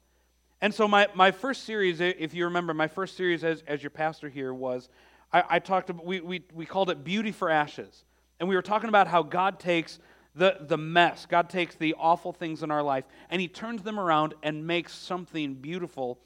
And 0.60 0.74
so, 0.74 0.88
my, 0.88 1.06
my 1.14 1.30
first 1.30 1.62
series, 1.62 2.00
if 2.00 2.34
you 2.34 2.46
remember, 2.46 2.74
my 2.74 2.88
first 2.88 3.16
series 3.16 3.44
as, 3.44 3.62
as 3.68 3.80
your 3.80 3.90
pastor 3.90 4.28
here 4.28 4.52
was 4.52 4.88
I, 5.32 5.44
I 5.50 5.58
talked 5.60 5.88
about, 5.88 6.04
we, 6.04 6.20
we, 6.20 6.42
we 6.52 6.66
called 6.66 6.90
it 6.90 7.04
Beauty 7.04 7.30
for 7.30 7.48
Ashes. 7.48 8.04
And 8.40 8.48
we 8.48 8.56
were 8.56 8.62
talking 8.62 8.88
about 8.88 9.06
how 9.06 9.22
God 9.22 9.60
takes 9.60 10.00
the, 10.34 10.56
the 10.62 10.76
mess. 10.76 11.26
God 11.26 11.48
takes 11.48 11.76
the 11.76 11.94
awful 11.96 12.32
things 12.32 12.64
in 12.64 12.72
our 12.72 12.82
life 12.82 13.04
and 13.30 13.40
He 13.40 13.46
turns 13.46 13.84
them 13.84 14.00
around 14.00 14.34
and 14.42 14.66
makes 14.66 14.92
something 14.92 15.54
beautiful 15.54 16.18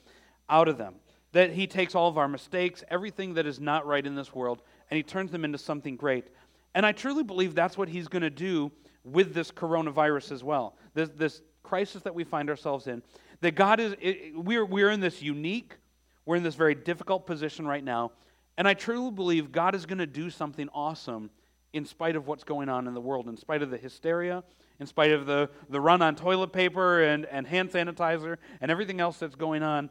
out 0.49 0.67
of 0.67 0.79
them. 0.79 0.95
That 1.37 1.53
He 1.53 1.67
takes 1.67 1.95
all 1.95 2.09
of 2.09 2.17
our 2.17 2.29
mistakes, 2.29 2.83
everything 2.89 3.35
that 3.35 3.45
is 3.45 3.61
not 3.61 3.87
right 3.87 4.07
in 4.07 4.15
this 4.15 4.35
world, 4.35 4.63
and 4.91 4.97
He 4.97 5.03
turns 5.03 5.31
them 5.31 5.45
into 5.45 5.59
something 5.59 5.95
great. 5.95 6.29
And 6.75 6.87
I 6.87 6.93
truly 6.93 7.23
believe 7.23 7.55
that's 7.55 7.77
what 7.77 7.91
He's 7.91 8.09
going 8.09 8.23
to 8.23 8.31
do 8.31 8.73
with 9.05 9.35
this 9.35 9.51
coronavirus 9.51 10.33
as 10.33 10.43
well. 10.43 10.79
This, 10.95 11.11
this 11.15 11.43
crisis 11.63 12.01
that 12.05 12.15
we 12.15 12.25
find 12.25 12.49
ourselves 12.49 12.87
in. 12.87 13.03
That 13.43 13.55
God 13.55 13.81
is, 13.81 13.95
it, 14.01 14.35
we're, 14.35 14.65
we're 14.65 14.89
in 14.89 15.01
this 15.01 15.21
unique, 15.21 15.77
we're 16.25 16.37
in 16.37 16.43
this 16.43 16.55
very 16.55 16.75
difficult 16.75 17.27
position 17.27 17.67
right 17.67 17.85
now. 17.85 18.13
And 18.57 18.67
I 18.67 18.73
truly 18.73 19.11
believe 19.11 19.53
God 19.53 19.75
is 19.75 19.85
going 19.85 19.99
to 19.99 20.07
do 20.07 20.31
something 20.31 20.71
awesome 20.73 21.29
in 21.75 21.85
spite 21.85 22.17
of 22.17 22.27
what's 22.27 22.45
going 22.45 22.71
on 22.71 22.89
in 22.89 22.95
the 22.95 23.01
world, 23.03 23.29
in 23.29 23.37
spite 23.37 23.61
of 23.61 23.71
the 23.71 23.77
hysteria, 23.77 24.43
in 24.81 24.87
spite 24.87 25.13
of 25.13 25.27
the, 25.27 25.51
the 25.69 25.83
run 25.83 26.01
on 26.01 26.17
toilet 26.17 26.55
paper 26.55 27.03
and, 27.03 27.27
and 27.27 27.47
hand 27.47 27.73
sanitizer 27.73 28.39
and 28.63 28.71
everything 28.71 29.01
else 29.01 29.19
that's 29.19 29.35
going 29.35 29.63
on 29.63 29.91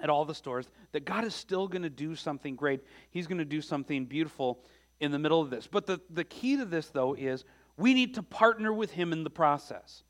at 0.00 0.10
all 0.10 0.24
the 0.24 0.34
stores, 0.34 0.68
that 0.92 1.04
God 1.04 1.24
is 1.24 1.34
still 1.34 1.68
going 1.68 1.82
to 1.82 1.90
do 1.90 2.14
something 2.14 2.56
great. 2.56 2.80
He's 3.10 3.26
going 3.26 3.38
to 3.38 3.44
do 3.44 3.60
something 3.60 4.04
beautiful 4.06 4.60
in 5.00 5.10
the 5.10 5.18
middle 5.18 5.40
of 5.40 5.50
this. 5.50 5.66
But 5.66 5.86
the, 5.86 6.00
the 6.10 6.24
key 6.24 6.56
to 6.56 6.64
this, 6.64 6.88
though, 6.88 7.14
is 7.14 7.44
we 7.76 7.94
need 7.94 8.14
to 8.14 8.22
partner 8.22 8.72
with 8.72 8.92
Him 8.92 9.12
in 9.12 9.24
the 9.24 9.30
process. 9.30 10.02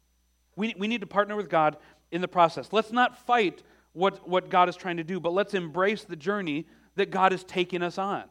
We, 0.57 0.75
we 0.79 0.89
need 0.89 1.01
to 1.03 1.07
partner 1.07 1.37
with 1.37 1.49
God 1.49 1.77
in 2.11 2.21
the 2.21 2.29
process. 2.29 2.69
Let's 2.73 2.93
not 2.93 3.17
fight 3.27 3.63
what, 3.93 4.29
what 4.29 4.49
God 4.51 4.69
is 4.69 4.77
trying 4.77 4.99
to 4.99 5.05
do, 5.05 5.21
but 5.21 5.33
let's 5.33 5.55
embrace 5.55 6.05
the 6.05 6.17
journey 6.17 6.67
that 6.97 7.11
God 7.11 7.33
is 7.33 7.45
taking 7.45 7.83
us 7.83 7.99
on. 7.99 8.25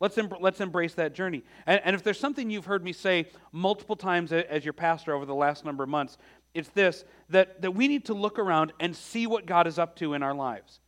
Let's, 0.00 0.16
em- 0.16 0.32
let's 0.40 0.60
embrace 0.60 0.94
that 0.94 1.14
journey. 1.14 1.42
And, 1.66 1.80
and 1.84 1.94
if 1.94 2.02
there's 2.02 2.18
something 2.18 2.50
you've 2.50 2.64
heard 2.64 2.82
me 2.82 2.92
say 2.92 3.26
multiple 3.52 3.96
times 3.96 4.32
as 4.32 4.64
your 4.64 4.72
pastor 4.72 5.14
over 5.14 5.26
the 5.26 5.34
last 5.34 5.64
number 5.64 5.82
of 5.84 5.90
months, 5.90 6.16
it's 6.54 6.68
this 6.70 7.04
that, 7.30 7.62
that 7.62 7.72
we 7.72 7.88
need 7.88 8.06
to 8.06 8.14
look 8.14 8.38
around 8.38 8.72
and 8.80 8.94
see 8.94 9.26
what 9.26 9.46
God 9.46 9.66
is 9.66 9.78
up 9.78 9.96
to 9.96 10.14
in 10.14 10.22
our 10.22 10.34
lives. 10.34 10.80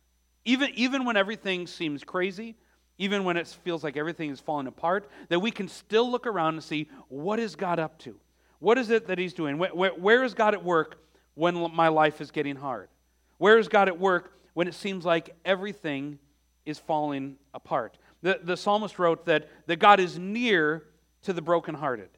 Even, 0.45 0.71
even 0.75 1.05
when 1.05 1.15
everything 1.15 1.67
seems 1.67 2.03
crazy, 2.03 2.55
even 2.97 3.23
when 3.23 3.37
it 3.37 3.47
feels 3.63 3.83
like 3.83 3.97
everything 3.97 4.29
is 4.29 4.39
falling 4.39 4.67
apart, 4.67 5.09
that 5.29 5.39
we 5.39 5.51
can 5.51 5.67
still 5.67 6.09
look 6.09 6.27
around 6.27 6.55
and 6.55 6.63
see 6.63 6.89
what 7.07 7.39
is 7.39 7.55
God 7.55 7.79
up 7.79 7.97
to? 7.99 8.15
What 8.59 8.77
is 8.77 8.89
it 8.89 9.07
that 9.07 9.17
He's 9.17 9.33
doing? 9.33 9.57
where, 9.57 9.73
where, 9.73 9.91
where 9.91 10.23
is 10.23 10.33
God 10.33 10.53
at 10.53 10.63
work 10.63 10.99
when 11.35 11.73
my 11.73 11.87
life 11.87 12.21
is 12.21 12.31
getting 12.31 12.55
hard? 12.55 12.89
Where 13.37 13.57
is 13.57 13.67
God 13.67 13.87
at 13.87 13.99
work 13.99 14.37
when 14.53 14.67
it 14.67 14.73
seems 14.73 15.05
like 15.05 15.35
everything 15.43 16.19
is 16.65 16.77
falling 16.77 17.37
apart? 17.53 17.97
The, 18.21 18.39
the 18.41 18.55
psalmist 18.55 18.99
wrote 18.99 19.25
that, 19.25 19.49
that 19.67 19.79
God 19.79 19.99
is 19.99 20.17
near 20.17 20.83
to 21.23 21.33
the 21.33 21.41
brokenhearted. 21.41 22.09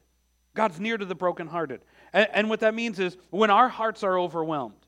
God's 0.54 0.78
near 0.80 0.96
to 0.96 1.04
the 1.04 1.14
brokenhearted. 1.14 1.80
And, 2.16 2.28
and 2.32 2.50
what 2.50 2.60
that 2.60 2.74
means 2.74 2.98
is 2.98 3.18
when 3.28 3.50
our 3.50 3.68
hearts 3.68 4.02
are 4.02 4.18
overwhelmed, 4.18 4.86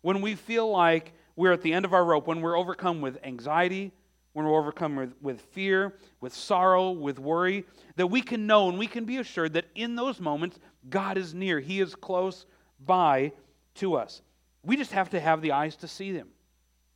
when 0.00 0.22
we 0.22 0.34
feel 0.34 0.68
like 0.70 1.12
we're 1.36 1.52
at 1.52 1.60
the 1.60 1.74
end 1.74 1.84
of 1.84 1.92
our 1.92 2.04
rope, 2.04 2.26
when 2.26 2.40
we're 2.40 2.56
overcome 2.56 3.02
with 3.02 3.18
anxiety, 3.22 3.92
when 4.32 4.46
we're 4.46 4.58
overcome 4.58 4.96
with, 4.96 5.12
with 5.20 5.42
fear, 5.42 5.94
with 6.22 6.34
sorrow, 6.34 6.90
with 6.92 7.18
worry, 7.18 7.66
that 7.96 8.06
we 8.06 8.22
can 8.22 8.46
know 8.46 8.70
and 8.70 8.78
we 8.78 8.86
can 8.86 9.04
be 9.04 9.18
assured 9.18 9.52
that 9.52 9.66
in 9.74 9.94
those 9.94 10.20
moments, 10.20 10.58
God 10.88 11.18
is 11.18 11.34
near. 11.34 11.60
He 11.60 11.80
is 11.80 11.94
close 11.94 12.46
by 12.86 13.32
to 13.74 13.94
us. 13.96 14.22
We 14.64 14.76
just 14.76 14.92
have 14.92 15.10
to 15.10 15.20
have 15.20 15.42
the 15.42 15.52
eyes 15.52 15.76
to 15.76 15.88
see 15.88 16.14
Him. 16.14 16.28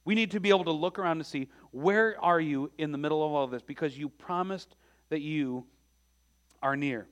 We 0.07 0.15
need 0.15 0.31
to 0.31 0.41
be 0.41 0.49
able 0.49 0.65
to 0.65 0.73
look 0.73 0.99
around 0.99 1.19
and 1.19 1.27
see 1.27 1.49
where 1.73 2.19
are 2.23 2.41
you 2.41 2.71
in 2.79 2.91
the 2.91 2.99
middle 2.99 3.23
of 3.23 3.33
all 3.33 3.45
of 3.45 3.51
this 3.51 3.63
because 3.63 3.99
you 3.99 4.09
promised 4.09 4.77
that 5.11 5.21
you 5.21 5.67
are 6.63 6.75
near. 6.77 7.07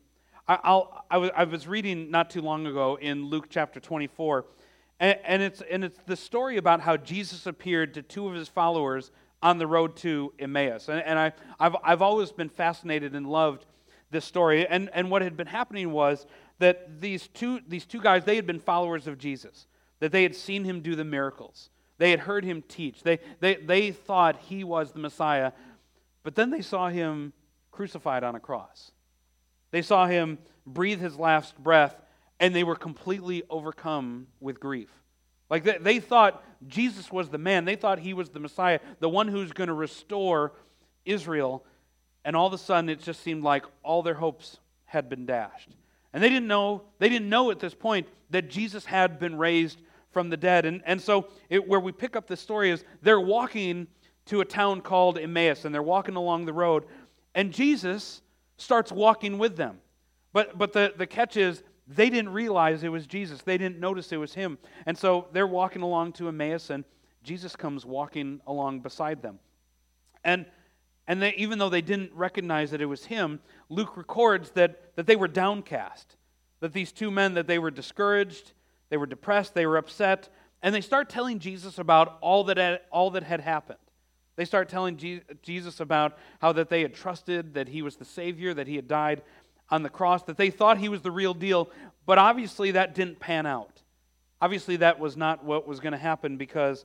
I, 0.48 0.58
I'll, 0.62 1.04
I, 1.10 1.18
was, 1.18 1.30
I 1.36 1.44
was 1.44 1.66
reading 1.68 2.10
not 2.10 2.30
too 2.30 2.42
long 2.42 2.66
ago 2.66 2.98
in 3.00 3.26
Luke 3.26 3.46
chapter 3.48 3.78
24, 3.78 4.44
and, 5.00 5.18
and, 5.24 5.42
it's, 5.42 5.62
and 5.70 5.84
it's 5.84 5.98
the 6.06 6.16
story 6.16 6.56
about 6.56 6.80
how 6.80 6.96
Jesus 6.96 7.46
appeared 7.46 7.94
to 7.94 8.02
two 8.02 8.26
of 8.28 8.34
his 8.34 8.48
followers 8.48 9.10
on 9.42 9.58
the 9.58 9.66
road 9.66 9.96
to 9.96 10.32
Emmaus. 10.38 10.88
And, 10.88 11.00
and 11.00 11.18
I, 11.18 11.32
I've, 11.58 11.76
I've 11.82 12.02
always 12.02 12.32
been 12.32 12.48
fascinated 12.48 13.14
and 13.14 13.26
loved 13.26 13.66
this 14.10 14.24
story. 14.24 14.66
And, 14.66 14.90
and 14.94 15.10
what 15.10 15.22
had 15.22 15.36
been 15.36 15.46
happening 15.46 15.90
was 15.90 16.26
that 16.58 17.00
these 17.00 17.28
two, 17.28 17.60
these 17.66 17.86
two 17.86 18.00
guys, 18.00 18.24
they 18.24 18.36
had 18.36 18.46
been 18.46 18.60
followers 18.60 19.06
of 19.06 19.18
Jesus, 19.18 19.66
that 20.00 20.12
they 20.12 20.22
had 20.22 20.36
seen 20.36 20.64
him 20.64 20.80
do 20.80 20.94
the 20.94 21.04
miracles. 21.04 21.70
They 21.98 22.10
had 22.10 22.20
heard 22.20 22.44
him 22.44 22.62
teach. 22.66 23.02
They, 23.02 23.18
they, 23.40 23.56
they 23.56 23.90
thought 23.92 24.36
he 24.38 24.64
was 24.64 24.92
the 24.92 24.98
Messiah, 24.98 25.52
but 26.22 26.34
then 26.34 26.50
they 26.50 26.62
saw 26.62 26.88
him 26.88 27.32
crucified 27.70 28.22
on 28.22 28.34
a 28.34 28.40
cross. 28.40 28.92
They 29.72 29.82
saw 29.82 30.06
him 30.06 30.38
breathe 30.64 31.00
his 31.00 31.16
last 31.16 31.58
breath, 31.58 31.96
and 32.38 32.54
they 32.54 32.62
were 32.62 32.76
completely 32.76 33.42
overcome 33.50 34.28
with 34.40 34.60
grief. 34.60 34.90
Like 35.50 35.64
they, 35.64 35.78
they 35.78 36.00
thought 36.00 36.42
Jesus 36.68 37.10
was 37.10 37.28
the 37.28 37.38
man, 37.38 37.64
they 37.64 37.76
thought 37.76 37.98
he 37.98 38.14
was 38.14 38.30
the 38.30 38.40
Messiah, 38.40 38.78
the 39.00 39.08
one 39.08 39.28
who's 39.28 39.52
going 39.52 39.68
to 39.68 39.74
restore 39.74 40.52
Israel. 41.04 41.64
And 42.24 42.36
all 42.36 42.46
of 42.46 42.52
a 42.52 42.58
sudden, 42.58 42.88
it 42.88 43.00
just 43.00 43.22
seemed 43.22 43.42
like 43.42 43.64
all 43.82 44.02
their 44.02 44.14
hopes 44.14 44.60
had 44.84 45.08
been 45.08 45.26
dashed. 45.26 45.70
And 46.12 46.22
they 46.22 46.28
didn't 46.28 46.46
know, 46.46 46.84
they 47.00 47.08
didn't 47.08 47.28
know 47.28 47.50
at 47.50 47.58
this 47.58 47.74
point 47.74 48.06
that 48.30 48.48
Jesus 48.48 48.84
had 48.84 49.18
been 49.18 49.36
raised 49.36 49.80
from 50.12 50.30
the 50.30 50.36
dead. 50.36 50.64
And, 50.66 50.82
and 50.86 51.00
so, 51.00 51.28
it, 51.48 51.66
where 51.66 51.80
we 51.80 51.90
pick 51.90 52.14
up 52.14 52.28
the 52.28 52.36
story 52.36 52.70
is 52.70 52.84
they're 53.02 53.20
walking 53.20 53.88
to 54.26 54.40
a 54.40 54.44
town 54.44 54.80
called 54.80 55.18
Emmaus, 55.18 55.64
and 55.64 55.74
they're 55.74 55.82
walking 55.82 56.16
along 56.16 56.44
the 56.44 56.52
road, 56.52 56.84
and 57.34 57.52
Jesus 57.52 58.21
starts 58.62 58.90
walking 58.90 59.38
with 59.38 59.56
them. 59.56 59.78
But, 60.32 60.56
but 60.56 60.72
the, 60.72 60.94
the 60.96 61.06
catch 61.06 61.36
is, 61.36 61.62
they 61.86 62.08
didn't 62.08 62.32
realize 62.32 62.84
it 62.84 62.88
was 62.88 63.06
Jesus. 63.06 63.42
They 63.42 63.58
didn't 63.58 63.78
notice 63.78 64.12
it 64.12 64.16
was 64.16 64.34
him. 64.34 64.58
And 64.86 64.96
so 64.96 65.26
they're 65.32 65.46
walking 65.46 65.82
along 65.82 66.12
to 66.14 66.28
Emmaus, 66.28 66.70
and 66.70 66.84
Jesus 67.22 67.56
comes 67.56 67.84
walking 67.84 68.40
along 68.46 68.80
beside 68.80 69.20
them. 69.20 69.38
And, 70.24 70.46
and 71.06 71.20
they, 71.20 71.34
even 71.34 71.58
though 71.58 71.68
they 71.68 71.82
didn't 71.82 72.12
recognize 72.14 72.70
that 72.70 72.80
it 72.80 72.86
was 72.86 73.06
him, 73.06 73.40
Luke 73.68 73.96
records 73.96 74.50
that, 74.50 74.96
that 74.96 75.06
they 75.06 75.16
were 75.16 75.28
downcast, 75.28 76.16
that 76.60 76.72
these 76.72 76.92
two 76.92 77.10
men, 77.10 77.34
that 77.34 77.46
they 77.46 77.58
were 77.58 77.70
discouraged, 77.70 78.52
they 78.88 78.96
were 78.96 79.06
depressed, 79.06 79.54
they 79.54 79.66
were 79.66 79.76
upset, 79.76 80.28
and 80.62 80.74
they 80.74 80.80
start 80.80 81.08
telling 81.08 81.40
Jesus 81.40 81.78
about 81.78 82.18
all 82.20 82.44
that 82.44 82.56
had, 82.56 82.80
all 82.90 83.10
that 83.10 83.24
had 83.24 83.40
happened. 83.40 83.78
They 84.36 84.44
start 84.44 84.68
telling 84.68 84.96
Jesus 85.42 85.80
about 85.80 86.18
how 86.40 86.52
that 86.52 86.70
they 86.70 86.82
had 86.82 86.94
trusted 86.94 87.54
that 87.54 87.68
he 87.68 87.82
was 87.82 87.96
the 87.96 88.04
Savior, 88.04 88.54
that 88.54 88.66
he 88.66 88.76
had 88.76 88.88
died 88.88 89.22
on 89.70 89.82
the 89.82 89.90
cross, 89.90 90.22
that 90.24 90.36
they 90.36 90.50
thought 90.50 90.78
he 90.78 90.88
was 90.88 91.02
the 91.02 91.10
real 91.10 91.34
deal, 91.34 91.70
but 92.06 92.18
obviously 92.18 92.72
that 92.72 92.94
didn't 92.94 93.20
pan 93.20 93.46
out. 93.46 93.82
Obviously, 94.40 94.76
that 94.78 94.98
was 94.98 95.16
not 95.16 95.44
what 95.44 95.68
was 95.68 95.78
going 95.78 95.92
to 95.92 95.98
happen 95.98 96.36
because 96.36 96.84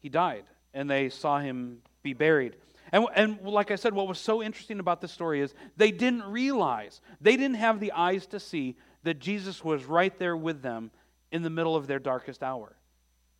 he 0.00 0.10
died 0.10 0.44
and 0.74 0.90
they 0.90 1.08
saw 1.08 1.38
him 1.38 1.78
be 2.02 2.12
buried. 2.12 2.54
And, 2.92 3.06
and 3.14 3.40
like 3.40 3.70
I 3.70 3.76
said, 3.76 3.94
what 3.94 4.06
was 4.06 4.18
so 4.18 4.42
interesting 4.42 4.78
about 4.78 5.00
this 5.00 5.10
story 5.10 5.40
is 5.40 5.54
they 5.78 5.90
didn't 5.90 6.24
realize, 6.24 7.00
they 7.20 7.36
didn't 7.36 7.56
have 7.56 7.80
the 7.80 7.92
eyes 7.92 8.26
to 8.26 8.38
see 8.38 8.76
that 9.04 9.18
Jesus 9.20 9.64
was 9.64 9.86
right 9.86 10.16
there 10.18 10.36
with 10.36 10.60
them 10.60 10.90
in 11.32 11.42
the 11.42 11.48
middle 11.48 11.76
of 11.76 11.86
their 11.86 11.98
darkest 11.98 12.42
hour. 12.42 12.76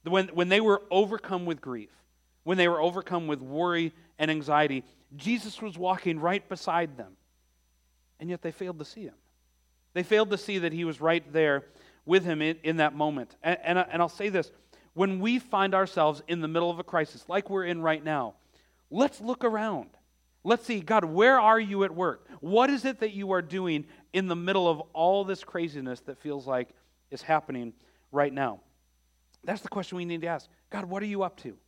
When, 0.04 0.28
when 0.28 0.48
they 0.48 0.60
were 0.60 0.82
overcome 0.90 1.44
with 1.44 1.60
grief, 1.60 1.90
when 2.46 2.56
they 2.56 2.68
were 2.68 2.80
overcome 2.80 3.26
with 3.26 3.42
worry 3.42 3.92
and 4.20 4.30
anxiety, 4.30 4.84
Jesus 5.16 5.60
was 5.60 5.76
walking 5.76 6.20
right 6.20 6.48
beside 6.48 6.96
them. 6.96 7.16
And 8.20 8.30
yet 8.30 8.40
they 8.40 8.52
failed 8.52 8.78
to 8.78 8.84
see 8.84 9.02
him. 9.02 9.16
They 9.94 10.04
failed 10.04 10.30
to 10.30 10.38
see 10.38 10.58
that 10.58 10.72
he 10.72 10.84
was 10.84 11.00
right 11.00 11.24
there 11.32 11.64
with 12.04 12.24
him 12.24 12.40
in, 12.40 12.56
in 12.62 12.76
that 12.76 12.94
moment. 12.94 13.34
And, 13.42 13.58
and, 13.64 13.78
and 13.90 14.00
I'll 14.00 14.08
say 14.08 14.28
this 14.28 14.52
when 14.94 15.18
we 15.18 15.40
find 15.40 15.74
ourselves 15.74 16.22
in 16.28 16.40
the 16.40 16.46
middle 16.46 16.70
of 16.70 16.78
a 16.78 16.84
crisis 16.84 17.24
like 17.28 17.50
we're 17.50 17.64
in 17.64 17.82
right 17.82 18.02
now, 18.02 18.34
let's 18.92 19.20
look 19.20 19.42
around. 19.42 19.88
Let's 20.44 20.64
see, 20.64 20.78
God, 20.78 21.04
where 21.04 21.40
are 21.40 21.58
you 21.58 21.82
at 21.82 21.92
work? 21.92 22.28
What 22.38 22.70
is 22.70 22.84
it 22.84 23.00
that 23.00 23.10
you 23.10 23.32
are 23.32 23.42
doing 23.42 23.86
in 24.12 24.28
the 24.28 24.36
middle 24.36 24.68
of 24.68 24.80
all 24.92 25.24
this 25.24 25.42
craziness 25.42 25.98
that 26.02 26.16
feels 26.20 26.46
like 26.46 26.68
is 27.10 27.22
happening 27.22 27.72
right 28.12 28.32
now? 28.32 28.60
That's 29.42 29.62
the 29.62 29.68
question 29.68 29.98
we 29.98 30.04
need 30.04 30.20
to 30.20 30.28
ask. 30.28 30.48
God, 30.70 30.84
what 30.84 31.02
are 31.02 31.06
you 31.06 31.24
up 31.24 31.36
to? 31.38 31.58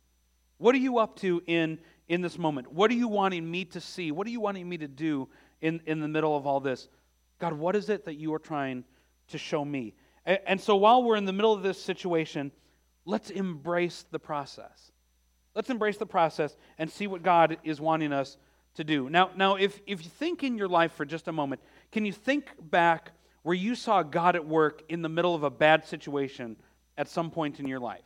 What 0.59 0.75
are 0.75 0.79
you 0.79 0.99
up 0.99 1.15
to 1.21 1.41
in, 1.47 1.79
in 2.07 2.21
this 2.21 2.37
moment? 2.37 2.71
What 2.71 2.91
are 2.91 2.95
you 2.95 3.07
wanting 3.07 3.49
me 3.49 3.65
to 3.65 3.81
see? 3.81 4.11
What 4.11 4.27
are 4.27 4.29
you 4.29 4.41
wanting 4.41 4.67
me 4.67 4.77
to 4.77 4.87
do 4.87 5.29
in, 5.61 5.81
in 5.85 6.01
the 6.01 6.07
middle 6.07 6.35
of 6.35 6.45
all 6.45 6.59
this? 6.59 6.89
God, 7.39 7.53
what 7.53 7.75
is 7.75 7.89
it 7.89 8.05
that 8.05 8.15
you 8.15 8.33
are 8.33 8.39
trying 8.39 8.83
to 9.29 9.37
show 9.37 9.63
me? 9.63 9.95
And, 10.25 10.39
and 10.45 10.61
so 10.61 10.75
while 10.75 11.01
we're 11.01 11.15
in 11.15 11.25
the 11.25 11.33
middle 11.33 11.53
of 11.53 11.63
this 11.63 11.81
situation, 11.81 12.51
let's 13.05 13.29
embrace 13.29 14.05
the 14.11 14.19
process. 14.19 14.91
Let's 15.55 15.69
embrace 15.69 15.97
the 15.97 16.05
process 16.05 16.57
and 16.77 16.91
see 16.91 17.07
what 17.07 17.23
God 17.23 17.57
is 17.63 17.79
wanting 17.79 18.11
us 18.11 18.37
to 18.75 18.83
do. 18.83 19.09
Now, 19.09 19.31
now 19.35 19.55
if, 19.55 19.79
if 19.87 20.03
you 20.03 20.09
think 20.09 20.43
in 20.43 20.57
your 20.57 20.67
life 20.67 20.91
for 20.91 21.05
just 21.05 21.29
a 21.29 21.31
moment, 21.31 21.61
can 21.93 22.05
you 22.05 22.11
think 22.11 22.51
back 22.59 23.11
where 23.43 23.55
you 23.55 23.75
saw 23.75 24.03
God 24.03 24.35
at 24.35 24.45
work 24.45 24.83
in 24.89 25.01
the 25.01 25.09
middle 25.09 25.33
of 25.33 25.43
a 25.43 25.49
bad 25.49 25.85
situation 25.85 26.57
at 26.97 27.07
some 27.07 27.31
point 27.31 27.61
in 27.61 27.67
your 27.67 27.79
life? 27.79 28.03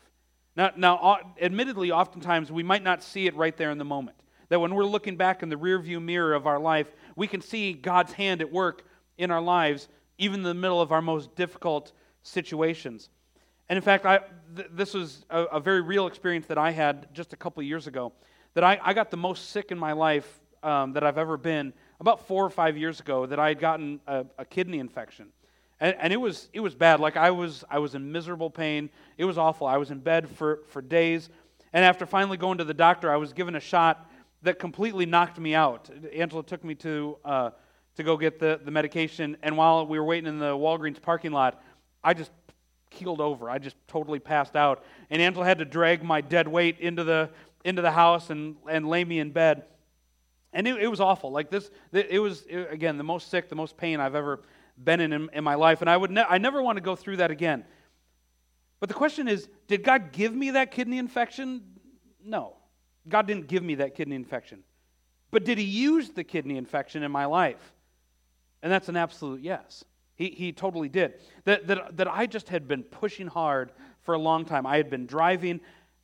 Now, 0.55 0.71
now, 0.75 1.19
admittedly, 1.41 1.91
oftentimes 1.91 2.51
we 2.51 2.63
might 2.63 2.83
not 2.83 3.01
see 3.01 3.25
it 3.25 3.35
right 3.35 3.55
there 3.55 3.71
in 3.71 3.77
the 3.77 3.85
moment. 3.85 4.17
That 4.49 4.59
when 4.59 4.75
we're 4.75 4.85
looking 4.85 5.17
back 5.17 5.41
in 5.41 5.49
the 5.49 5.55
rearview 5.55 6.01
mirror 6.01 6.33
of 6.33 6.45
our 6.45 6.59
life, 6.59 6.93
we 7.15 7.27
can 7.27 7.41
see 7.41 7.73
God's 7.73 8.13
hand 8.13 8.41
at 8.41 8.51
work 8.51 8.85
in 9.17 9.31
our 9.31 9.41
lives, 9.41 9.87
even 10.17 10.41
in 10.41 10.43
the 10.43 10.53
middle 10.53 10.79
of 10.79 10.91
our 10.91 11.01
most 11.01 11.35
difficult 11.35 11.91
situations. 12.21 13.09
And 13.69 13.77
in 13.77 13.83
fact, 13.83 14.05
I, 14.05 14.19
th- 14.55 14.67
this 14.71 14.93
was 14.93 15.25
a, 15.29 15.43
a, 15.43 15.59
very 15.59 15.81
real 15.81 16.05
experience 16.05 16.45
that 16.47 16.57
I 16.57 16.71
had 16.71 17.07
just 17.13 17.33
a 17.33 17.35
couple 17.35 17.63
years 17.63 17.87
ago. 17.87 18.13
That 18.53 18.63
I, 18.63 18.79
I 18.83 18.93
got 18.93 19.09
the 19.09 19.17
most 19.17 19.49
sick 19.49 19.71
in 19.71 19.79
my 19.79 19.93
life 19.93 20.41
um, 20.61 20.93
that 20.93 21.03
I've 21.03 21.17
ever 21.17 21.37
been 21.37 21.73
about 21.99 22.27
four 22.27 22.45
or 22.45 22.49
five 22.49 22.77
years 22.77 22.99
ago, 22.99 23.25
that 23.25 23.39
I 23.39 23.47
had 23.47 23.59
gotten 23.59 24.01
a, 24.05 24.25
a 24.37 24.45
kidney 24.45 24.79
infection 24.79 25.29
and, 25.83 25.97
and, 25.99 26.13
it 26.13 26.17
was 26.17 26.47
it 26.53 26.61
was 26.61 26.73
bad. 26.73 27.01
Like 27.01 27.17
I 27.17 27.29
was 27.31 27.65
I 27.69 27.79
was 27.79 27.93
in 27.93 28.09
miserable 28.09 28.49
pain. 28.49 28.89
It 29.17 29.25
was 29.25 29.37
awful. 29.37 29.67
I 29.67 29.75
was 29.75 29.91
in 29.91 29.99
bed 29.99 30.29
for 30.29 30.61
for 30.69 30.81
days, 30.81 31.29
and 31.73 31.83
after 31.83 32.05
finally 32.05 32.37
going 32.37 32.57
to 32.59 32.63
the 32.63 32.73
doctor, 32.73 33.11
I 33.11 33.17
was 33.17 33.33
given 33.33 33.55
a 33.55 33.59
shot 33.59 34.09
that 34.43 34.59
completely 34.59 35.05
knocked 35.05 35.37
me 35.37 35.53
out. 35.53 35.89
Angela 36.15 36.41
took 36.41 36.63
me 36.63 36.73
to 36.75 37.17
uh, 37.25 37.49
to 37.97 38.03
go 38.03 38.15
get 38.15 38.39
the 38.39 38.61
the 38.63 38.71
medication, 38.71 39.35
and 39.43 39.57
while 39.57 39.85
we 39.85 39.99
were 39.99 40.05
waiting 40.05 40.27
in 40.27 40.39
the 40.39 40.55
Walgreens 40.55 41.01
parking 41.01 41.33
lot, 41.33 41.61
I 42.01 42.13
just 42.13 42.31
keeled 42.89 43.19
over. 43.19 43.49
I 43.49 43.57
just 43.57 43.75
totally 43.89 44.19
passed 44.19 44.55
out, 44.55 44.85
and 45.09 45.21
Angela 45.21 45.43
had 45.43 45.59
to 45.59 45.65
drag 45.65 46.01
my 46.01 46.21
dead 46.21 46.47
weight 46.47 46.79
into 46.79 47.03
the 47.03 47.29
into 47.65 47.81
the 47.81 47.91
house 47.91 48.29
and 48.29 48.55
and 48.69 48.87
lay 48.87 49.03
me 49.03 49.19
in 49.19 49.31
bed. 49.31 49.65
And 50.53 50.65
it, 50.65 50.81
it 50.83 50.87
was 50.87 51.01
awful. 51.01 51.31
Like 51.31 51.49
this, 51.49 51.69
it 51.91 52.21
was 52.21 52.45
again 52.69 52.97
the 52.97 53.03
most 53.03 53.29
sick, 53.29 53.49
the 53.49 53.55
most 53.55 53.75
pain 53.75 53.99
I've 53.99 54.15
ever 54.15 54.43
been 54.83 54.99
in 54.99 55.13
in, 55.13 55.29
in 55.33 55.43
my 55.43 55.55
life, 55.55 55.81
and 55.81 55.89
I 55.89 55.97
would 55.97 56.11
ne- 56.11 56.25
I 56.27 56.37
never 56.37 56.61
want 56.61 56.77
to 56.77 56.81
go 56.81 56.95
through 56.95 57.17
that 57.17 57.31
again. 57.31 57.65
But 58.79 58.89
the 58.89 58.95
question 58.95 59.27
is, 59.27 59.47
did 59.67 59.83
God 59.83 60.11
give 60.11 60.33
me 60.33 60.51
that 60.51 60.71
kidney 60.71 60.97
infection? 60.97 61.61
No. 62.23 62.57
God 63.07 63.27
didn't 63.27 63.47
give 63.47 63.63
me 63.63 63.75
that 63.75 63.95
kidney 63.95 64.15
infection. 64.15 64.63
But 65.31 65.45
did 65.45 65.57
he 65.57 65.63
use 65.63 66.09
the 66.09 66.23
kidney 66.23 66.57
infection 66.57 67.01
in 67.01 67.11
my 67.11 67.25
life? 67.25 67.73
And 68.61 68.71
that's 68.71 68.89
an 68.89 68.97
absolute 68.97 69.41
yes. 69.41 69.83
He, 70.15 70.29
he 70.29 70.51
totally 70.51 70.89
did. 70.89 71.15
That, 71.45 71.67
that, 71.67 71.97
that 71.97 72.07
I 72.07 72.27
just 72.27 72.49
had 72.49 72.67
been 72.67 72.83
pushing 72.83 73.27
hard 73.27 73.71
for 74.01 74.13
a 74.13 74.19
long 74.19 74.45
time. 74.45 74.65
I 74.65 74.77
had 74.77 74.89
been 74.89 75.05
driving, 75.05 75.61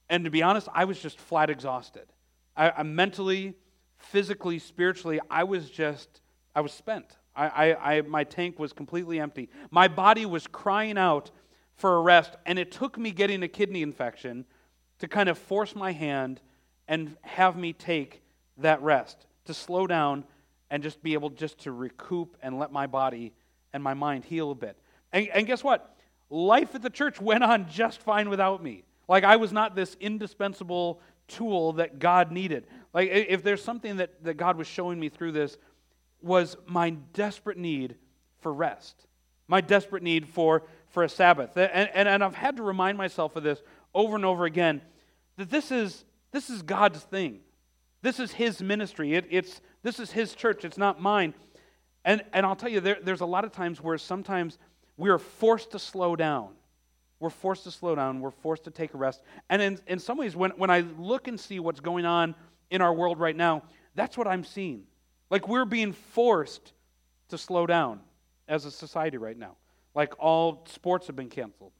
and 0.09 0.23
to 0.25 0.31
be 0.31 0.41
honest, 0.41 0.67
I 0.73 0.85
was 0.85 0.99
just 0.99 1.19
flat 1.19 1.49
exhausted. 1.49 2.07
I, 2.55 2.71
I 2.71 2.83
mentally, 2.83 3.55
physically, 3.97 4.57
spiritually, 4.57 5.19
I 5.29 5.43
was 5.43 5.69
just, 5.69 6.21
I 6.55 6.61
was 6.61 6.71
spent. 6.71 7.17
I, 7.39 7.47
I, 7.69 7.95
I, 7.95 8.01
my 8.01 8.23
tank 8.25 8.59
was 8.59 8.73
completely 8.73 9.19
empty. 9.19 9.49
My 9.71 9.87
body 9.87 10.25
was 10.25 10.45
crying 10.47 10.97
out 10.97 11.31
for 11.75 11.95
a 11.95 12.01
rest, 12.01 12.35
and 12.45 12.59
it 12.59 12.71
took 12.71 12.97
me 12.97 13.11
getting 13.11 13.43
a 13.43 13.47
kidney 13.47 13.81
infection 13.81 14.45
to 14.99 15.07
kind 15.07 15.29
of 15.29 15.37
force 15.37 15.75
my 15.75 15.93
hand 15.93 16.41
and 16.87 17.15
have 17.21 17.55
me 17.55 17.71
take 17.71 18.21
that 18.57 18.81
rest, 18.81 19.25
to 19.45 19.53
slow 19.53 19.87
down 19.87 20.25
and 20.69 20.83
just 20.83 21.01
be 21.01 21.13
able 21.13 21.29
just 21.29 21.59
to 21.59 21.71
recoup 21.71 22.35
and 22.41 22.59
let 22.59 22.71
my 22.71 22.85
body 22.85 23.33
and 23.71 23.81
my 23.81 23.93
mind 23.93 24.25
heal 24.25 24.51
a 24.51 24.55
bit. 24.55 24.77
And, 25.13 25.29
and 25.29 25.47
guess 25.47 25.63
what? 25.63 25.95
Life 26.29 26.75
at 26.75 26.81
the 26.81 26.89
church 26.89 27.21
went 27.21 27.43
on 27.43 27.69
just 27.69 28.01
fine 28.01 28.29
without 28.29 28.61
me. 28.61 28.83
Like 29.07 29.23
I 29.23 29.37
was 29.37 29.53
not 29.53 29.75
this 29.75 29.95
indispensable 29.99 31.01
tool 31.27 31.73
that 31.73 31.99
God 31.99 32.31
needed. 32.31 32.67
Like, 32.93 33.09
if 33.09 33.43
there's 33.43 33.63
something 33.63 33.97
that, 33.97 34.23
that 34.23 34.35
God 34.35 34.57
was 34.57 34.67
showing 34.67 34.99
me 34.99 35.09
through 35.09 35.31
this, 35.31 35.57
was 36.21 36.57
my 36.65 36.91
desperate 37.13 37.57
need 37.57 37.95
for 38.39 38.53
rest, 38.53 39.07
my 39.47 39.61
desperate 39.61 40.03
need 40.03 40.27
for, 40.27 40.63
for 40.89 41.03
a 41.03 41.09
Sabbath. 41.09 41.55
And, 41.57 41.89
and, 41.93 42.07
and 42.07 42.23
I've 42.23 42.35
had 42.35 42.57
to 42.57 42.63
remind 42.63 42.97
myself 42.97 43.35
of 43.35 43.43
this 43.43 43.61
over 43.93 44.15
and 44.15 44.25
over 44.25 44.45
again 44.45 44.81
that 45.37 45.49
this 45.49 45.71
is, 45.71 46.05
this 46.31 46.49
is 46.49 46.61
God's 46.61 46.99
thing. 46.99 47.39
This 48.01 48.19
is 48.19 48.31
His 48.31 48.61
ministry. 48.61 49.13
It, 49.13 49.25
it's, 49.29 49.61
this 49.83 49.99
is 49.99 50.11
His 50.11 50.35
church. 50.35 50.63
It's 50.63 50.77
not 50.77 51.01
mine. 51.01 51.33
And, 52.05 52.23
and 52.33 52.45
I'll 52.45 52.55
tell 52.55 52.69
you, 52.69 52.79
there, 52.79 52.97
there's 53.01 53.21
a 53.21 53.25
lot 53.25 53.43
of 53.43 53.51
times 53.51 53.81
where 53.81 53.97
sometimes 53.97 54.57
we 54.97 55.09
are 55.09 55.19
forced 55.19 55.71
to 55.71 55.79
slow 55.79 56.15
down. 56.15 56.49
We're 57.19 57.29
forced 57.29 57.65
to 57.65 57.71
slow 57.71 57.95
down. 57.95 58.21
We're 58.21 58.31
forced 58.31 58.63
to 58.65 58.71
take 58.71 58.93
a 58.93 58.97
rest. 58.97 59.21
And 59.49 59.61
in, 59.61 59.79
in 59.87 59.99
some 59.99 60.17
ways, 60.17 60.35
when, 60.35 60.51
when 60.51 60.69
I 60.69 60.81
look 60.97 61.27
and 61.27 61.37
see 61.37 61.59
what's 61.59 61.81
going 61.81 62.05
on 62.05 62.35
in 62.69 62.81
our 62.81 62.93
world 62.93 63.19
right 63.19 63.35
now, 63.35 63.63
that's 63.95 64.17
what 64.17 64.27
I'm 64.27 64.43
seeing. 64.43 64.83
Like 65.29 65.47
we're 65.47 65.65
being 65.65 65.93
forced 65.93 66.73
to 67.29 67.37
slow 67.37 67.65
down 67.65 68.01
as 68.47 68.65
a 68.65 68.71
society 68.71 69.17
right 69.17 69.37
now. 69.37 69.55
Like 69.95 70.13
all 70.19 70.65
sports 70.67 71.07
have 71.07 71.15
been 71.15 71.29
canceled, 71.29 71.71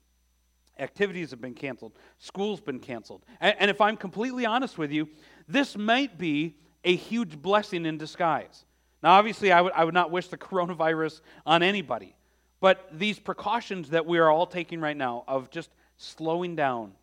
activities 0.78 1.32
have 1.32 1.42
been 1.42 1.54
canceled, 1.54 1.94
school's 2.18 2.62
been 2.62 2.80
canceled. 2.80 3.24
And, 3.40 3.56
and 3.60 3.72
if 3.72 3.82
I'm 3.82 3.98
completely 3.98 4.46
honest 4.46 4.78
with 4.78 4.92
you, 4.92 5.10
this 5.48 5.78
might 5.78 6.18
be 6.18 6.56
a 6.84 6.96
huge 6.96 7.42
blessing 7.42 7.86
in 7.86 7.98
disguise. 7.98 8.66
Now, 9.02 9.12
obviously, 9.12 9.52
I 9.52 9.62
would, 9.62 9.74
I 9.74 9.84
would 9.84 9.94
not 9.94 10.12
wish 10.12 10.28
the 10.28 10.38
coronavirus 10.38 11.22
on 11.46 11.64
anybody, 11.64 12.16
but 12.60 12.90
these 12.92 13.20
precautions 13.20 13.90
that 13.92 14.06
we 14.06 14.20
are 14.20 14.30
all 14.30 14.46
taking 14.46 14.82
right 14.82 14.98
now 14.98 15.24
of 15.28 15.50
just 15.50 15.70
slowing 15.98 16.56
down 16.56 16.94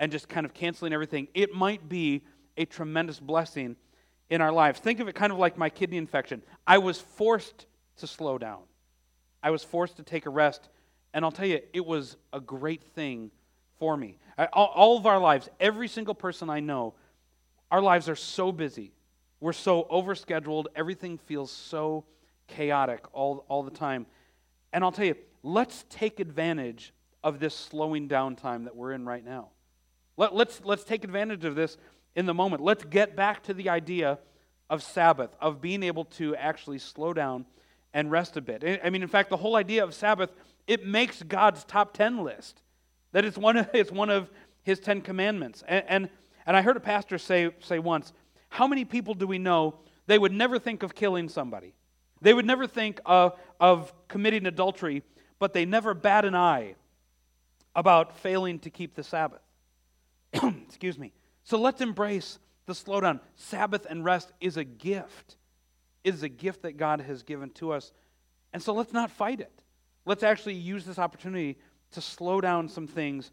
and 0.00 0.10
just 0.10 0.28
kind 0.28 0.46
of 0.46 0.54
canceling 0.54 0.92
everything, 0.92 1.28
it 1.34 1.54
might 1.54 1.88
be 1.88 2.22
a 2.56 2.64
tremendous 2.64 3.20
blessing 3.20 3.76
in 4.30 4.40
our 4.40 4.52
lives. 4.52 4.80
Think 4.80 5.00
of 5.00 5.08
it 5.08 5.14
kind 5.14 5.32
of 5.32 5.38
like 5.38 5.56
my 5.56 5.70
kidney 5.70 5.96
infection. 5.96 6.42
I 6.66 6.78
was 6.78 7.00
forced 7.00 7.66
to 7.98 8.06
slow 8.06 8.38
down, 8.38 8.62
I 9.42 9.50
was 9.50 9.64
forced 9.64 9.96
to 9.96 10.02
take 10.02 10.26
a 10.26 10.30
rest. 10.30 10.68
And 11.12 11.24
I'll 11.24 11.30
tell 11.30 11.46
you, 11.46 11.60
it 11.72 11.86
was 11.86 12.16
a 12.32 12.40
great 12.40 12.82
thing 12.82 13.30
for 13.78 13.96
me. 13.96 14.18
all, 14.52 14.72
all 14.74 14.98
of 14.98 15.06
our 15.06 15.20
lives, 15.20 15.48
every 15.60 15.86
single 15.86 16.14
person 16.14 16.50
I 16.50 16.58
know, 16.58 16.94
our 17.70 17.80
lives 17.80 18.08
are 18.08 18.16
so 18.16 18.50
busy. 18.50 18.92
We're 19.38 19.52
so 19.52 19.84
overscheduled. 19.84 20.66
Everything 20.74 21.18
feels 21.18 21.52
so 21.52 22.04
chaotic 22.48 23.04
all, 23.12 23.44
all 23.48 23.62
the 23.62 23.70
time. 23.70 24.06
And 24.72 24.82
I'll 24.82 24.90
tell 24.90 25.04
you, 25.04 25.16
let's 25.44 25.84
take 25.88 26.18
advantage 26.18 26.92
of 27.22 27.38
this 27.38 27.54
slowing 27.54 28.08
down 28.08 28.34
time 28.34 28.64
that 28.64 28.74
we're 28.74 28.92
in 28.92 29.04
right 29.04 29.24
now. 29.24 29.50
Let, 30.16 30.34
let's, 30.34 30.60
let's 30.64 30.84
take 30.84 31.04
advantage 31.04 31.44
of 31.44 31.54
this 31.54 31.76
in 32.16 32.26
the 32.26 32.34
moment. 32.34 32.62
Let's 32.62 32.84
get 32.84 33.16
back 33.16 33.42
to 33.44 33.54
the 33.54 33.68
idea 33.68 34.18
of 34.70 34.82
Sabbath, 34.82 35.30
of 35.40 35.60
being 35.60 35.82
able 35.82 36.04
to 36.06 36.34
actually 36.36 36.78
slow 36.78 37.12
down 37.12 37.46
and 37.92 38.10
rest 38.10 38.36
a 38.36 38.40
bit. 38.40 38.80
I 38.82 38.90
mean, 38.90 39.02
in 39.02 39.08
fact, 39.08 39.30
the 39.30 39.36
whole 39.36 39.56
idea 39.56 39.84
of 39.84 39.94
Sabbath, 39.94 40.30
it 40.66 40.86
makes 40.86 41.22
God's 41.22 41.64
top 41.64 41.94
10 41.94 42.24
list. 42.24 42.62
That 43.12 43.24
it's 43.24 43.38
one 43.38 43.56
of, 43.56 43.70
it's 43.74 43.92
one 43.92 44.10
of 44.10 44.30
his 44.62 44.80
10 44.80 45.02
commandments. 45.02 45.62
And, 45.66 45.84
and, 45.88 46.08
and 46.46 46.56
I 46.56 46.62
heard 46.62 46.76
a 46.76 46.80
pastor 46.80 47.18
say, 47.18 47.50
say 47.60 47.78
once, 47.78 48.12
how 48.48 48.66
many 48.66 48.84
people 48.84 49.14
do 49.14 49.26
we 49.26 49.38
know 49.38 49.76
they 50.06 50.18
would 50.18 50.32
never 50.32 50.58
think 50.58 50.82
of 50.82 50.94
killing 50.94 51.28
somebody? 51.28 51.74
They 52.20 52.32
would 52.32 52.46
never 52.46 52.66
think 52.66 53.00
of, 53.04 53.38
of 53.60 53.92
committing 54.08 54.46
adultery, 54.46 55.02
but 55.38 55.52
they 55.52 55.64
never 55.64 55.94
bat 55.94 56.24
an 56.24 56.34
eye 56.34 56.74
about 57.76 58.16
failing 58.18 58.58
to 58.60 58.70
keep 58.70 58.94
the 58.94 59.02
Sabbath. 59.02 59.42
Excuse 60.32 60.98
me. 60.98 61.12
So 61.44 61.60
let's 61.60 61.80
embrace 61.80 62.38
the 62.66 62.72
slowdown. 62.72 63.20
Sabbath 63.36 63.86
and 63.88 64.04
rest 64.04 64.32
is 64.40 64.56
a 64.56 64.64
gift. 64.64 65.36
It 66.02 66.14
is 66.14 66.22
a 66.22 66.28
gift 66.28 66.62
that 66.62 66.76
God 66.76 67.00
has 67.02 67.22
given 67.22 67.50
to 67.50 67.72
us. 67.72 67.92
And 68.52 68.62
so 68.62 68.72
let's 68.72 68.92
not 68.92 69.10
fight 69.10 69.40
it. 69.40 69.62
Let's 70.06 70.22
actually 70.22 70.54
use 70.54 70.84
this 70.84 70.98
opportunity 70.98 71.58
to 71.92 72.00
slow 72.00 72.40
down 72.40 72.68
some 72.68 72.86
things 72.86 73.30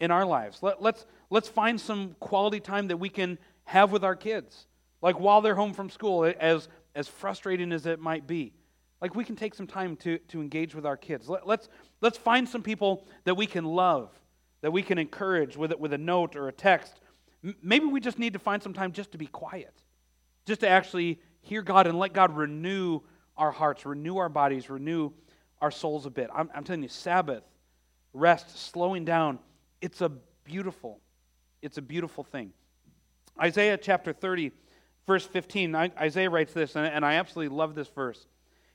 in 0.00 0.10
our 0.10 0.24
lives. 0.24 0.62
Let, 0.62 0.76
us 0.76 0.80
let's, 0.80 1.06
let's 1.30 1.48
find 1.48 1.80
some 1.80 2.16
quality 2.20 2.60
time 2.60 2.88
that 2.88 2.96
we 2.98 3.08
can 3.08 3.38
have 3.64 3.92
with 3.92 4.04
our 4.04 4.16
kids. 4.16 4.66
Like 5.00 5.18
while 5.18 5.40
they're 5.40 5.54
home 5.54 5.72
from 5.72 5.90
school, 5.90 6.24
as, 6.38 6.68
as 6.94 7.08
frustrating 7.08 7.72
as 7.72 7.86
it 7.86 8.00
might 8.00 8.26
be. 8.26 8.52
Like 9.00 9.14
we 9.14 9.24
can 9.24 9.36
take 9.36 9.54
some 9.54 9.66
time 9.66 9.96
to, 9.98 10.18
to 10.18 10.40
engage 10.40 10.74
with 10.74 10.86
our 10.86 10.96
kids. 10.96 11.28
Let, 11.28 11.46
let's, 11.46 11.68
let's 12.00 12.18
find 12.18 12.48
some 12.48 12.62
people 12.62 13.06
that 13.24 13.34
we 13.34 13.46
can 13.46 13.64
love, 13.64 14.10
that 14.62 14.72
we 14.72 14.82
can 14.82 14.98
encourage 14.98 15.56
with, 15.56 15.72
it, 15.72 15.80
with 15.80 15.92
a 15.92 15.98
note 15.98 16.36
or 16.36 16.48
a 16.48 16.52
text 16.52 17.00
Maybe 17.62 17.86
we 17.86 18.00
just 18.00 18.18
need 18.18 18.32
to 18.32 18.38
find 18.38 18.62
some 18.62 18.72
time 18.72 18.92
just 18.92 19.12
to 19.12 19.18
be 19.18 19.26
quiet, 19.26 19.74
just 20.46 20.60
to 20.60 20.68
actually 20.68 21.20
hear 21.42 21.62
God 21.62 21.86
and 21.86 21.98
let 21.98 22.12
God 22.12 22.34
renew 22.34 23.00
our 23.36 23.50
hearts, 23.50 23.84
renew 23.84 24.16
our 24.16 24.28
bodies, 24.28 24.70
renew 24.70 25.10
our 25.60 25.70
souls 25.70 26.06
a 26.06 26.10
bit. 26.10 26.30
I'm, 26.34 26.50
I'm 26.54 26.64
telling 26.64 26.82
you, 26.82 26.88
Sabbath, 26.88 27.42
rest, 28.12 28.58
slowing 28.58 29.04
down, 29.04 29.38
it's 29.80 30.00
a 30.00 30.10
beautiful, 30.44 31.00
it's 31.60 31.76
a 31.76 31.82
beautiful 31.82 32.24
thing. 32.24 32.52
Isaiah 33.40 33.76
chapter 33.76 34.12
30, 34.12 34.52
verse 35.06 35.26
15, 35.26 35.74
Isaiah 35.74 36.30
writes 36.30 36.52
this, 36.52 36.76
and 36.76 37.04
I 37.04 37.14
absolutely 37.14 37.54
love 37.54 37.74
this 37.74 37.88
verse. 37.88 38.26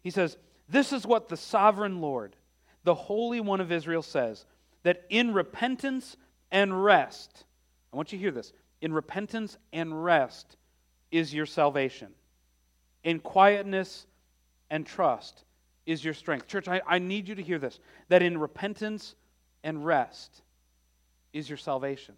He 0.02 0.12
says, 0.12 0.38
This 0.68 0.94
is 0.94 1.08
what 1.08 1.30
the 1.30 1.38
sovereign 1.38 2.02
Lord, 2.02 2.36
the 2.84 2.96
Holy 2.96 3.40
One 3.40 3.62
of 3.62 3.72
Israel, 3.72 4.02
says, 4.02 4.46
that 4.84 5.06
in 5.10 5.34
repentance 5.34 6.18
and 6.52 6.84
rest, 6.84 7.46
I 7.92 7.98
want 7.98 8.12
you 8.12 8.18
to 8.18 8.22
hear 8.22 8.32
this. 8.32 8.54
In 8.82 8.94
repentance 8.94 9.58
and 9.74 10.04
rest 10.04 10.58
is 11.12 11.34
your 11.34 11.46
salvation. 11.46 12.10
In 13.04 13.20
quietness 13.20 14.06
and 14.70 14.86
trust 14.86 15.44
is 15.86 16.04
your 16.04 16.14
strength. 16.14 16.48
Church, 16.48 16.68
I, 16.68 16.82
I 16.88 17.00
need 17.00 17.28
you 17.28 17.36
to 17.36 17.42
hear 17.42 17.60
this 17.60 17.80
that 18.10 18.22
in 18.22 18.38
repentance 18.38 19.16
and 19.64 19.86
rest 19.86 20.42
is 21.34 21.50
your 21.50 21.58
salvation. 21.58 22.16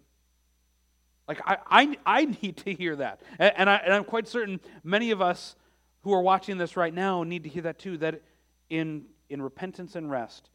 Like, 1.28 1.40
I, 1.46 1.56
I, 1.70 1.98
I 2.04 2.24
need 2.42 2.58
to 2.58 2.74
hear 2.74 2.96
that. 2.96 3.20
And, 3.38 3.52
and, 3.56 3.70
I, 3.70 3.76
and 3.76 3.94
I'm 3.94 4.04
quite 4.04 4.28
certain 4.28 4.60
many 4.82 5.10
of 5.12 5.22
us 5.22 5.56
who 6.02 6.12
are 6.12 6.22
watching 6.22 6.58
this 6.58 6.76
right 6.76 6.92
now 6.92 7.22
need 7.22 7.44
to 7.44 7.48
hear 7.48 7.62
that 7.62 7.78
too, 7.78 7.96
that 7.98 8.22
in, 8.68 9.04
in 9.30 9.40
repentance 9.40 9.96
and 9.96 10.10
rest 10.10 10.50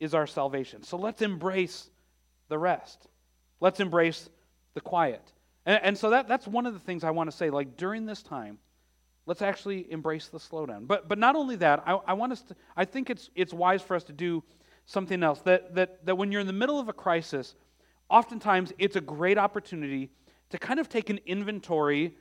is 0.00 0.14
our 0.14 0.26
salvation. 0.26 0.82
So 0.82 0.96
let's 0.96 1.22
embrace 1.22 1.90
the 2.48 2.58
rest. 2.58 3.08
Let's 3.60 3.80
embrace 3.80 4.28
the 4.74 4.80
quiet. 4.80 5.32
And, 5.66 5.80
and 5.82 5.98
so 5.98 6.10
that, 6.10 6.28
that's 6.28 6.46
one 6.46 6.66
of 6.66 6.74
the 6.74 6.80
things 6.80 7.04
I 7.04 7.10
want 7.10 7.30
to 7.30 7.36
say. 7.36 7.50
Like 7.50 7.76
during 7.76 8.06
this 8.06 8.22
time, 8.22 8.58
let's 9.26 9.42
actually 9.42 9.90
embrace 9.90 10.28
the 10.28 10.38
slowdown. 10.38 10.86
But, 10.86 11.08
but 11.08 11.18
not 11.18 11.36
only 11.36 11.56
that, 11.56 11.82
I, 11.86 11.92
I 12.06 12.12
want 12.12 12.32
us 12.32 12.42
to, 12.42 12.56
I 12.76 12.84
think 12.84 13.10
it's, 13.10 13.30
it's 13.34 13.52
wise 13.52 13.82
for 13.82 13.96
us 13.96 14.04
to 14.04 14.12
do 14.12 14.42
something 14.86 15.22
else. 15.22 15.40
That, 15.40 15.74
that, 15.74 16.04
that 16.06 16.16
when 16.16 16.30
you're 16.30 16.40
in 16.40 16.46
the 16.46 16.52
middle 16.52 16.78
of 16.78 16.88
a 16.88 16.92
crisis, 16.92 17.54
oftentimes 18.10 18.72
it's 18.78 18.96
a 18.96 19.00
great 19.00 19.38
opportunity 19.38 20.10
to 20.50 20.58
kind 20.58 20.78
of 20.78 20.88
take 20.88 21.10
an 21.10 21.20
inventory 21.26 22.16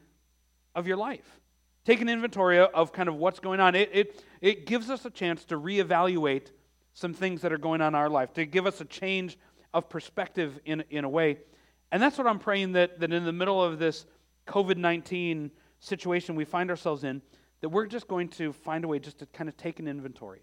of 0.75 0.87
your 0.87 0.97
life. 0.97 1.39
Take 1.85 1.99
an 1.99 2.07
inventory 2.07 2.59
of 2.59 2.93
kind 2.93 3.09
of 3.09 3.15
what's 3.15 3.39
going 3.39 3.59
on. 3.59 3.75
It, 3.75 3.89
it, 3.91 4.23
it 4.41 4.65
gives 4.65 4.89
us 4.89 5.03
a 5.05 5.09
chance 5.09 5.43
to 5.45 5.59
reevaluate 5.59 6.47
some 6.93 7.13
things 7.13 7.41
that 7.41 7.51
are 7.51 7.57
going 7.57 7.81
on 7.81 7.89
in 7.89 7.95
our 7.95 8.09
life, 8.09 8.33
to 8.33 8.45
give 8.45 8.65
us 8.65 8.79
a 8.79 8.85
change 8.85 9.37
of 9.73 9.89
perspective 9.89 10.59
in, 10.63 10.83
in 10.89 11.03
a 11.03 11.09
way. 11.09 11.39
And 11.93 12.01
that's 12.01 12.17
what 12.17 12.25
I'm 12.25 12.39
praying 12.39 12.71
that, 12.71 12.99
that 13.01 13.13
in 13.13 13.23
the 13.23 13.31
middle 13.31 13.63
of 13.63 13.77
this 13.77 14.07
COVID 14.47 14.77
19 14.77 15.51
situation 15.79 16.33
we 16.33 16.43
find 16.43 16.71
ourselves 16.71 17.03
in, 17.03 17.21
that 17.61 17.69
we're 17.69 17.85
just 17.85 18.07
going 18.07 18.29
to 18.29 18.51
find 18.51 18.83
a 18.83 18.87
way 18.87 18.97
just 18.97 19.19
to 19.19 19.27
kind 19.27 19.47
of 19.47 19.55
take 19.57 19.79
an 19.79 19.87
inventory. 19.87 20.41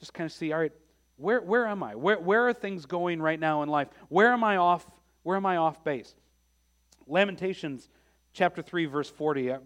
Just 0.00 0.12
kind 0.12 0.26
of 0.26 0.32
see, 0.32 0.52
all 0.52 0.58
right, 0.58 0.72
where, 1.16 1.40
where 1.42 1.64
am 1.68 1.84
I? 1.84 1.94
Where, 1.94 2.18
where 2.18 2.48
are 2.48 2.52
things 2.52 2.86
going 2.86 3.22
right 3.22 3.38
now 3.38 3.62
in 3.62 3.68
life? 3.68 3.86
Where 4.08 4.32
am 4.32 4.42
I 4.42 4.56
off? 4.56 4.84
Where 5.22 5.36
am 5.36 5.46
I 5.46 5.58
off 5.58 5.84
base? 5.84 6.12
Lamentations 7.06 7.88
chapter 8.32 8.60
3, 8.60 8.86
verse 8.86 9.08
40. 9.08 9.52
Uh, 9.52 9.58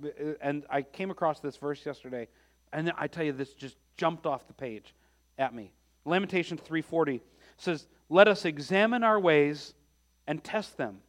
and 0.42 0.66
I 0.68 0.82
came 0.82 1.10
across 1.10 1.40
this 1.40 1.56
verse 1.56 1.86
yesterday, 1.86 2.28
and 2.70 2.92
I 2.98 3.06
tell 3.06 3.24
you, 3.24 3.32
this 3.32 3.54
just 3.54 3.78
jumped 3.96 4.26
off 4.26 4.46
the 4.46 4.52
page 4.52 4.94
at 5.38 5.54
me. 5.54 5.72
Lamentations 6.04 6.60
3:40 6.60 7.22
says, 7.56 7.86
"Let 8.10 8.28
us 8.28 8.44
examine 8.44 9.02
our 9.02 9.18
ways 9.18 9.72
and 10.26 10.44
test 10.44 10.76
them, 10.76 11.00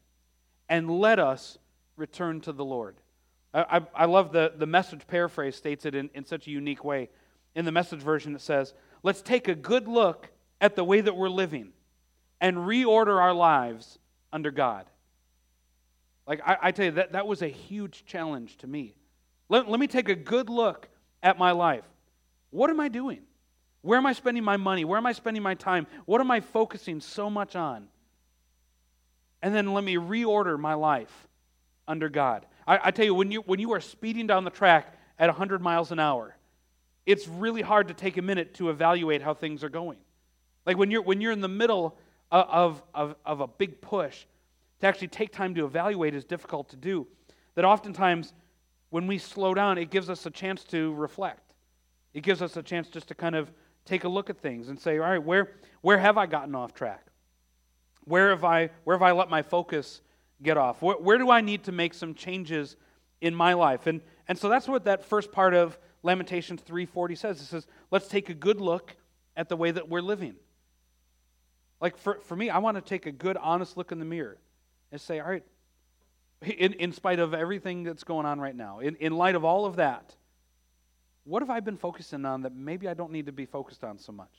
and 0.69 0.89
let 0.89 1.19
us 1.19 1.58
return 1.97 2.41
to 2.41 2.51
the 2.51 2.65
Lord. 2.65 2.95
I, 3.54 3.78
I, 3.78 4.04
I 4.04 4.06
love 4.06 4.32
the, 4.32 4.54
the 4.56 4.65
message 4.65 5.08
paraphrase 5.08 5.56
states 5.56 5.86
it 5.86 5.95
in, 5.95 6.10
in 6.13 6.25
such 6.25 6.47
a 6.47 6.51
unique 6.51 6.84
way. 6.84 7.10
In 7.56 7.65
the 7.65 7.71
message 7.71 8.01
version, 8.01 8.36
it 8.36 8.41
says, 8.41 8.73
Let's 9.04 9.21
take 9.21 9.47
a 9.47 9.56
good 9.56 9.88
look 9.88 10.30
at 10.60 10.75
the 10.75 10.84
way 10.84 11.01
that 11.01 11.15
we're 11.15 11.30
living 11.30 11.73
and 12.41 12.58
reorder 12.58 13.21
our 13.21 13.34
lives 13.34 13.99
under 14.34 14.51
God. 14.51 14.86
Like, 16.28 16.41
I, 16.45 16.58
I 16.63 16.71
tell 16.71 16.86
you, 16.86 16.91
that, 16.91 17.12
that 17.12 17.28
was 17.28 17.41
a 17.41 17.47
huge 17.47 18.06
challenge 18.06 18.58
to 18.58 18.67
me. 18.67 18.95
Let, 19.47 19.69
let 19.69 19.80
me 19.80 19.88
take 19.88 20.10
a 20.10 20.15
good 20.15 20.49
look 20.49 20.89
at 21.21 21.38
my 21.38 21.51
life. 21.51 21.84
What 22.49 22.69
am 22.69 22.80
I 22.80 22.88
doing? 22.88 23.21
Where 23.82 23.97
am 23.97 24.08
I 24.08 24.13
spending 24.13 24.43
my 24.43 24.58
money? 24.58 24.86
Where 24.86 24.97
am 24.97 25.06
I 25.06 25.12
spending 25.12 25.43
my 25.43 25.54
time? 25.54 25.86
What 26.06 26.19
am 26.19 26.32
I 26.32 26.39
focusing 26.39 26.99
so 26.99 27.30
much 27.30 27.56
on? 27.56 27.88
And 29.45 29.53
then 29.53 29.75
let 29.75 29.84
me 29.84 29.95
reorder 29.95 30.58
my 30.58 30.73
life 30.73 31.27
under 31.88 32.10
God. 32.10 32.47
I, 32.65 32.79
I 32.86 32.91
tell 32.91 33.05
you, 33.05 33.13
when 33.13 33.29
you, 33.29 33.41
when 33.41 33.60
you 33.60 33.73
are 33.73 33.79
speeding 33.79 34.25
down 34.25 34.43
the 34.43 34.49
track 34.49 34.97
at 35.19 35.27
100 35.27 35.62
miles 35.62 35.91
an 35.91 35.99
hour, 35.99 36.36
it's 37.05 37.27
really 37.27 37.62
hard 37.62 37.89
to 37.89 37.93
take 37.93 38.17
a 38.17 38.23
minute 38.23 38.55
to 38.55 38.71
evaluate 38.71 39.21
how 39.21 39.36
things 39.36 39.63
are 39.63 39.69
going. 39.69 39.99
Like 40.65 40.79
when 40.79 40.89
you're, 40.89 41.03
when 41.03 41.21
you're 41.21 41.31
in 41.31 41.41
the 41.41 41.47
middle 41.47 41.95
of, 42.31 42.81
of, 42.95 43.15
of 43.23 43.39
a 43.39 43.45
big 43.45 43.81
push, 43.81 44.25
to 44.79 44.88
actually 44.88 45.10
take 45.10 45.31
time 45.31 45.53
to 45.53 45.65
evaluate 45.65 46.15
is 46.15 46.25
difficult 46.25 46.69
to 46.69 46.75
do. 46.75 47.05
That 47.53 47.65
oftentimes, 47.65 48.34
when 48.89 49.05
we 49.05 49.19
slow 49.19 49.53
down, 49.53 49.77
it 49.77 49.91
gives 49.91 50.10
us 50.10 50.25
a 50.25 50.31
chance 50.31 50.63
to 50.63 50.91
reflect. 50.95 51.53
It 52.15 52.23
gives 52.23 52.41
us 52.41 52.58
a 52.58 52.63
chance 52.63 52.89
just 52.89 53.10
to 53.10 53.13
kind 53.13 53.36
of 53.36 53.51
take 53.86 54.05
a 54.05 54.10
look 54.10 54.31
at 54.31 54.39
things 54.39 54.69
and 54.69 54.79
say, 54.79 54.97
all 54.97 55.08
right, 55.08 55.23
where, 55.23 55.51
where 55.81 55.99
have 55.99 56.17
I 56.17 56.25
gotten 56.25 56.55
off 56.55 56.73
track? 56.73 57.04
Where 58.05 58.29
have 58.29 58.43
I, 58.43 58.69
where 58.83 58.95
have 58.95 59.03
I 59.03 59.11
let 59.11 59.29
my 59.29 59.41
focus 59.41 60.01
get 60.41 60.57
off? 60.57 60.81
Where, 60.81 60.95
where 60.97 61.17
do 61.17 61.29
I 61.29 61.41
need 61.41 61.63
to 61.65 61.71
make 61.71 61.93
some 61.93 62.13
changes 62.13 62.75
in 63.21 63.35
my 63.35 63.53
life? 63.53 63.87
And, 63.87 64.01
and 64.27 64.37
so 64.37 64.49
that's 64.49 64.67
what 64.67 64.85
that 64.85 65.03
first 65.03 65.31
part 65.31 65.53
of 65.53 65.77
Lamentations 66.03 66.61
3.40 66.61 67.17
says. 67.17 67.41
It 67.41 67.45
says, 67.45 67.67
let's 67.91 68.07
take 68.07 68.29
a 68.29 68.33
good 68.33 68.61
look 68.61 68.95
at 69.35 69.49
the 69.49 69.57
way 69.57 69.71
that 69.71 69.89
we're 69.89 70.01
living. 70.01 70.35
Like 71.81 71.97
for, 71.97 72.19
for 72.21 72.35
me, 72.35 72.49
I 72.49 72.59
want 72.59 72.77
to 72.77 72.81
take 72.81 73.05
a 73.05 73.11
good, 73.11 73.37
honest 73.37 73.75
look 73.75 73.91
in 73.91 73.99
the 73.99 74.05
mirror 74.05 74.37
and 74.91 75.01
say, 75.01 75.19
all 75.19 75.29
right, 75.29 75.43
in, 76.41 76.73
in 76.73 76.91
spite 76.91 77.19
of 77.19 77.33
everything 77.33 77.83
that's 77.83 78.03
going 78.03 78.25
on 78.25 78.39
right 78.39 78.55
now, 78.55 78.79
in, 78.79 78.95
in 78.97 79.17
light 79.17 79.35
of 79.35 79.43
all 79.43 79.65
of 79.65 79.77
that, 79.77 80.15
what 81.23 81.41
have 81.41 81.49
I 81.49 81.59
been 81.59 81.77
focusing 81.77 82.23
on 82.23 82.43
that 82.43 82.55
maybe 82.55 82.87
I 82.87 82.93
don't 82.93 83.11
need 83.11 83.25
to 83.25 83.31
be 83.31 83.45
focused 83.45 83.83
on 83.83 83.97
so 83.97 84.11
much? 84.11 84.31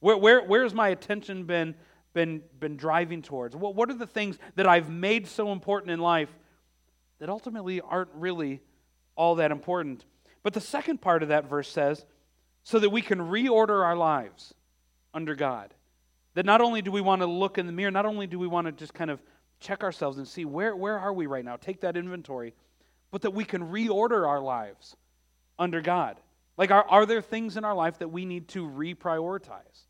Where, 0.00 0.16
where, 0.16 0.42
where's 0.42 0.74
my 0.74 0.88
attention 0.88 1.44
been, 1.44 1.74
been, 2.16 2.40
been 2.58 2.78
driving 2.78 3.20
towards? 3.20 3.54
What, 3.54 3.74
what 3.74 3.90
are 3.90 3.94
the 3.94 4.06
things 4.06 4.38
that 4.54 4.66
I've 4.66 4.88
made 4.88 5.26
so 5.26 5.52
important 5.52 5.90
in 5.90 6.00
life 6.00 6.30
that 7.18 7.28
ultimately 7.28 7.82
aren't 7.82 8.08
really 8.14 8.62
all 9.16 9.34
that 9.34 9.50
important? 9.50 10.06
But 10.42 10.54
the 10.54 10.60
second 10.62 11.02
part 11.02 11.22
of 11.22 11.28
that 11.28 11.44
verse 11.44 11.70
says, 11.70 12.06
so 12.64 12.78
that 12.78 12.88
we 12.88 13.02
can 13.02 13.18
reorder 13.18 13.84
our 13.84 13.94
lives 13.94 14.54
under 15.12 15.34
God. 15.34 15.74
That 16.32 16.46
not 16.46 16.62
only 16.62 16.80
do 16.80 16.90
we 16.90 17.02
want 17.02 17.20
to 17.20 17.26
look 17.26 17.58
in 17.58 17.66
the 17.66 17.72
mirror, 17.72 17.90
not 17.90 18.06
only 18.06 18.26
do 18.26 18.38
we 18.38 18.46
want 18.46 18.66
to 18.66 18.72
just 18.72 18.94
kind 18.94 19.10
of 19.10 19.20
check 19.60 19.84
ourselves 19.84 20.16
and 20.16 20.26
see 20.26 20.46
where, 20.46 20.74
where 20.74 20.98
are 20.98 21.12
we 21.12 21.26
right 21.26 21.44
now, 21.44 21.56
take 21.56 21.82
that 21.82 21.98
inventory, 21.98 22.54
but 23.10 23.20
that 23.22 23.32
we 23.32 23.44
can 23.44 23.70
reorder 23.70 24.26
our 24.26 24.40
lives 24.40 24.96
under 25.58 25.82
God. 25.82 26.16
Like, 26.56 26.70
are, 26.70 26.86
are 26.88 27.04
there 27.04 27.20
things 27.20 27.58
in 27.58 27.64
our 27.66 27.74
life 27.74 27.98
that 27.98 28.08
we 28.08 28.24
need 28.24 28.48
to 28.48 28.66
reprioritize? 28.66 29.84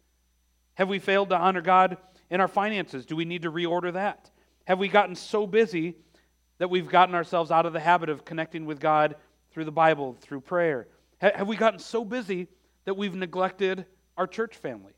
Have 0.75 0.89
we 0.89 0.99
failed 0.99 1.29
to 1.29 1.37
honor 1.37 1.63
God 1.63 1.99
in 2.31 2.41
our 2.41 2.49
finances? 2.49 3.07
Do 3.07 3.17
we 3.17 3.25
need 3.25 3.43
to 3.43 3.53
reorder 3.53 3.93
that? 3.93 4.31
Have 4.65 4.79
we 4.79 4.89
gotten 4.89 5.15
so 5.15 5.47
busy 5.47 5.95
that 6.59 6.71
we've 6.71 6.89
gotten 6.89 7.15
ourselves 7.15 7.51
out 7.51 7.67
of 7.67 7.73
the 7.73 7.81
habit 7.81 8.09
of 8.09 8.25
connecting 8.25 8.67
with 8.67 8.81
God 8.81 9.17
through 9.51 9.65
the 9.65 9.73
Bible, 9.73 10.17
through 10.21 10.41
prayer? 10.41 10.89
Have 11.19 11.49
we 11.49 11.57
gotten 11.57 11.79
so 11.79 12.05
busy 12.05 12.49
that 12.85 12.97
we've 12.97 13.15
neglected 13.15 13.87
our 14.17 14.27
church 14.27 14.57
family? 14.57 14.93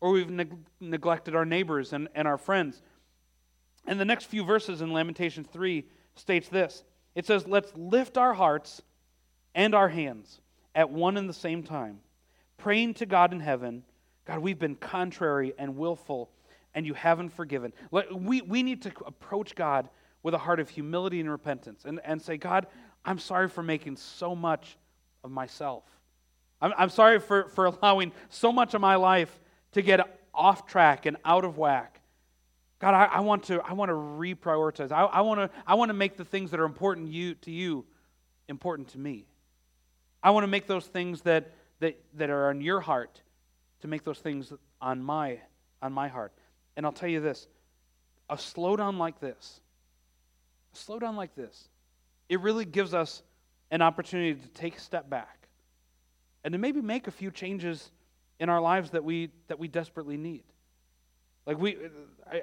Or 0.00 0.10
we've 0.10 0.30
neg- 0.30 0.56
neglected 0.80 1.36
our 1.36 1.44
neighbors 1.44 1.92
and, 1.92 2.08
and 2.14 2.26
our 2.26 2.38
friends? 2.38 2.82
And 3.86 3.98
the 4.00 4.04
next 4.04 4.26
few 4.26 4.44
verses 4.44 4.80
in 4.80 4.92
Lamentations 4.92 5.46
3 5.52 5.84
states 6.14 6.48
this 6.48 6.84
it 7.14 7.26
says, 7.26 7.46
Let's 7.46 7.72
lift 7.76 8.18
our 8.18 8.34
hearts 8.34 8.82
and 9.54 9.74
our 9.74 9.88
hands 9.88 10.40
at 10.74 10.90
one 10.90 11.16
and 11.16 11.28
the 11.28 11.34
same 11.34 11.62
time, 11.62 12.00
praying 12.56 12.94
to 12.94 13.06
God 13.06 13.32
in 13.32 13.40
heaven 13.40 13.84
God, 14.24 14.38
we've 14.38 14.58
been 14.58 14.76
contrary 14.76 15.52
and 15.58 15.76
willful, 15.76 16.30
and 16.74 16.86
you 16.86 16.94
haven't 16.94 17.30
forgiven. 17.30 17.72
We, 17.90 18.40
we 18.42 18.62
need 18.62 18.82
to 18.82 18.92
approach 19.04 19.54
God 19.54 19.88
with 20.22 20.34
a 20.34 20.38
heart 20.38 20.60
of 20.60 20.68
humility 20.68 21.20
and 21.20 21.30
repentance 21.30 21.84
and, 21.84 22.00
and 22.04 22.20
say, 22.20 22.36
God, 22.36 22.66
I'm 23.04 23.18
sorry 23.18 23.48
for 23.48 23.62
making 23.62 23.96
so 23.96 24.34
much 24.34 24.76
of 25.24 25.30
myself. 25.30 25.84
I'm, 26.60 26.72
I'm 26.78 26.90
sorry 26.90 27.18
for, 27.18 27.48
for 27.48 27.66
allowing 27.66 28.12
so 28.28 28.52
much 28.52 28.74
of 28.74 28.80
my 28.80 28.94
life 28.94 29.40
to 29.72 29.82
get 29.82 30.00
off 30.32 30.66
track 30.66 31.06
and 31.06 31.16
out 31.24 31.44
of 31.44 31.58
whack. 31.58 32.00
God, 32.78 32.94
I, 32.94 33.04
I, 33.04 33.20
want 33.20 33.44
to, 33.44 33.60
I 33.62 33.74
want 33.74 33.90
to 33.90 33.94
reprioritize. 33.94 34.90
I, 34.90 35.02
I, 35.02 35.20
want 35.20 35.38
to, 35.38 35.50
I 35.66 35.74
want 35.74 35.90
to 35.90 35.94
make 35.94 36.16
the 36.16 36.24
things 36.24 36.50
that 36.50 36.60
are 36.60 36.64
important 36.64 37.08
you, 37.08 37.34
to 37.36 37.50
you 37.50 37.84
important 38.48 38.88
to 38.88 38.98
me. 38.98 39.26
I 40.22 40.30
want 40.30 40.44
to 40.44 40.48
make 40.48 40.66
those 40.66 40.86
things 40.86 41.22
that, 41.22 41.52
that, 41.80 41.98
that 42.14 42.30
are 42.30 42.48
on 42.48 42.60
your 42.60 42.80
heart 42.80 43.22
to 43.80 43.88
make 43.88 44.04
those 44.04 44.18
things 44.18 44.52
on 44.80 45.02
my, 45.02 45.38
on 45.80 45.92
my 45.92 46.08
heart. 46.08 46.32
And 46.76 46.86
I'll 46.86 46.92
tell 46.92 47.08
you 47.08 47.20
this 47.20 47.46
a 48.30 48.36
slowdown 48.36 48.98
like 48.98 49.20
this, 49.20 49.60
a 50.74 50.76
slowdown 50.76 51.16
like 51.16 51.34
this, 51.34 51.68
it 52.28 52.40
really 52.40 52.64
gives 52.64 52.94
us 52.94 53.22
an 53.70 53.82
opportunity 53.82 54.34
to 54.34 54.48
take 54.48 54.76
a 54.76 54.80
step 54.80 55.10
back 55.10 55.48
and 56.44 56.52
to 56.52 56.58
maybe 56.58 56.80
make 56.80 57.06
a 57.06 57.10
few 57.10 57.30
changes 57.30 57.90
in 58.40 58.48
our 58.48 58.60
lives 58.60 58.90
that 58.90 59.04
we, 59.04 59.30
that 59.48 59.58
we 59.58 59.68
desperately 59.68 60.16
need. 60.16 60.44
Like 61.46 61.58
we, 61.58 61.76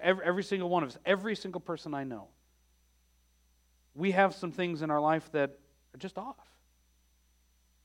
every, 0.01 0.25
every 0.25 0.43
single 0.43 0.69
one 0.69 0.83
of 0.83 0.89
us, 0.89 0.97
every 1.05 1.35
single 1.35 1.61
person 1.61 1.93
I 1.93 2.03
know, 2.03 2.27
we 3.95 4.11
have 4.11 4.35
some 4.35 4.51
things 4.51 4.81
in 4.81 4.91
our 4.91 4.99
life 4.99 5.31
that 5.31 5.57
are 5.93 5.97
just 5.97 6.17
off. 6.17 6.35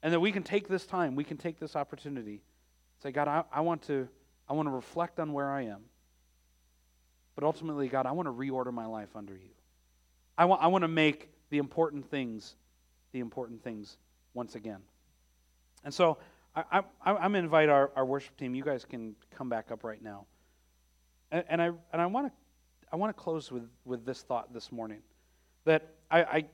And 0.02 0.12
that 0.12 0.20
we 0.20 0.32
can 0.32 0.42
take 0.42 0.68
this 0.68 0.86
time, 0.86 1.16
we 1.16 1.24
can 1.24 1.38
take 1.38 1.58
this 1.58 1.74
opportunity, 1.74 2.42
say, 3.02 3.10
God, 3.10 3.26
I, 3.26 3.44
I 3.50 3.60
want 3.62 3.82
to, 3.84 4.06
I 4.48 4.52
want 4.52 4.66
to 4.66 4.72
reflect 4.72 5.18
on 5.18 5.32
where 5.32 5.50
I 5.50 5.62
am. 5.62 5.80
But 7.34 7.44
ultimately, 7.44 7.88
God, 7.88 8.06
I 8.06 8.12
want 8.12 8.26
to 8.26 8.32
reorder 8.32 8.72
my 8.72 8.86
life 8.86 9.08
under 9.14 9.34
you. 9.34 9.50
I 10.36 10.44
want, 10.44 10.62
I 10.62 10.66
want 10.68 10.82
to 10.82 10.88
make 10.88 11.30
the 11.50 11.58
important 11.58 12.10
things 12.10 12.56
the 13.12 13.20
important 13.20 13.62
things 13.62 13.96
once 14.34 14.56
again. 14.56 14.80
And 15.84 15.94
so 15.94 16.18
I, 16.56 16.64
I, 16.72 16.82
I'm 17.04 17.16
going 17.16 17.32
to 17.34 17.38
invite 17.38 17.68
our, 17.68 17.92
our 17.94 18.04
worship 18.04 18.36
team. 18.36 18.56
You 18.56 18.64
guys 18.64 18.84
can 18.84 19.14
come 19.36 19.48
back 19.48 19.70
up 19.70 19.84
right 19.84 20.02
now. 20.02 20.26
And, 21.30 21.44
and 21.48 21.62
I, 21.62 21.66
and 21.92 22.02
I 22.02 22.06
want 22.06 22.26
to 22.26 22.32
I 22.92 22.96
want 22.96 23.16
to 23.16 23.20
close 23.20 23.50
with, 23.50 23.68
with 23.84 24.06
this 24.06 24.22
thought 24.22 24.52
this 24.52 24.70
morning 24.70 25.00
that 25.64 25.94
I, 26.10 26.22
I 26.22 26.44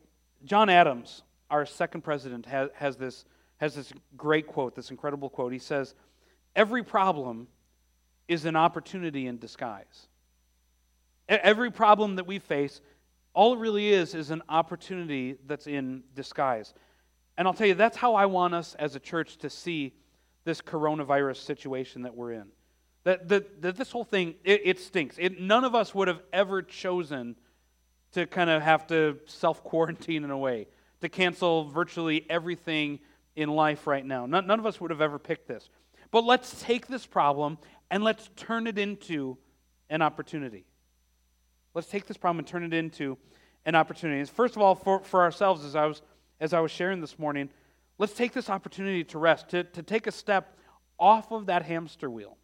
John 0.44 0.70
Adams, 0.70 1.22
our 1.50 1.66
second 1.66 2.00
president, 2.00 2.46
has, 2.46 2.70
has, 2.74 2.96
this, 2.96 3.26
has 3.58 3.74
this 3.74 3.92
great 4.16 4.46
quote, 4.46 4.74
this 4.74 4.90
incredible 4.90 5.28
quote. 5.28 5.52
He 5.52 5.58
says, 5.58 5.94
Every 6.56 6.82
problem 6.82 7.46
is 8.26 8.46
an 8.46 8.56
opportunity 8.56 9.26
in 9.26 9.38
disguise. 9.38 10.08
Every 11.30 11.70
problem 11.70 12.16
that 12.16 12.26
we 12.26 12.40
face, 12.40 12.80
all 13.34 13.54
it 13.54 13.58
really 13.60 13.88
is, 13.88 14.16
is 14.16 14.30
an 14.32 14.42
opportunity 14.48 15.36
that's 15.46 15.68
in 15.68 16.02
disguise. 16.16 16.74
And 17.38 17.46
I'll 17.46 17.54
tell 17.54 17.68
you, 17.68 17.74
that's 17.74 17.96
how 17.96 18.16
I 18.16 18.26
want 18.26 18.52
us 18.52 18.74
as 18.78 18.96
a 18.96 19.00
church 19.00 19.38
to 19.38 19.48
see 19.48 19.94
this 20.44 20.60
coronavirus 20.60 21.36
situation 21.36 22.02
that 22.02 22.16
we're 22.16 22.32
in. 22.32 22.46
That, 23.04 23.28
that, 23.28 23.62
that 23.62 23.76
this 23.76 23.92
whole 23.92 24.04
thing, 24.04 24.34
it, 24.44 24.62
it 24.64 24.80
stinks. 24.80 25.16
It, 25.18 25.40
none 25.40 25.64
of 25.64 25.74
us 25.74 25.94
would 25.94 26.08
have 26.08 26.20
ever 26.32 26.62
chosen 26.62 27.36
to 28.12 28.26
kind 28.26 28.50
of 28.50 28.60
have 28.60 28.88
to 28.88 29.18
self 29.26 29.62
quarantine 29.62 30.24
in 30.24 30.30
a 30.30 30.36
way, 30.36 30.66
to 31.00 31.08
cancel 31.08 31.64
virtually 31.64 32.26
everything 32.28 32.98
in 33.36 33.48
life 33.48 33.86
right 33.86 34.04
now. 34.04 34.26
None, 34.26 34.48
none 34.48 34.58
of 34.58 34.66
us 34.66 34.80
would 34.80 34.90
have 34.90 35.00
ever 35.00 35.20
picked 35.20 35.46
this. 35.46 35.70
But 36.10 36.24
let's 36.24 36.60
take 36.60 36.88
this 36.88 37.06
problem 37.06 37.58
and 37.88 38.02
let's 38.02 38.28
turn 38.34 38.66
it 38.66 38.78
into 38.78 39.38
an 39.88 40.02
opportunity. 40.02 40.64
Let's 41.74 41.88
take 41.88 42.06
this 42.06 42.16
problem 42.16 42.40
and 42.40 42.48
turn 42.48 42.64
it 42.64 42.74
into 42.74 43.16
an 43.64 43.74
opportunity. 43.74 44.24
First 44.24 44.56
of 44.56 44.62
all, 44.62 44.74
for, 44.74 45.00
for 45.00 45.22
ourselves, 45.22 45.64
as 45.64 45.76
I, 45.76 45.86
was, 45.86 46.02
as 46.40 46.52
I 46.52 46.60
was 46.60 46.70
sharing 46.70 47.00
this 47.00 47.18
morning, 47.18 47.50
let's 47.98 48.12
take 48.12 48.32
this 48.32 48.50
opportunity 48.50 49.04
to 49.04 49.18
rest, 49.18 49.50
to, 49.50 49.64
to 49.64 49.82
take 49.82 50.06
a 50.06 50.12
step 50.12 50.56
off 50.98 51.30
of 51.32 51.46
that 51.46 51.62
hamster 51.62 52.10
wheel 52.10 52.36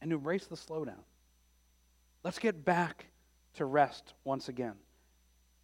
and 0.00 0.12
embrace 0.12 0.46
the 0.46 0.56
slowdown. 0.56 1.02
Let's 2.24 2.38
get 2.38 2.64
back 2.64 3.06
to 3.54 3.64
rest 3.64 4.14
once 4.24 4.48
again. 4.48 4.74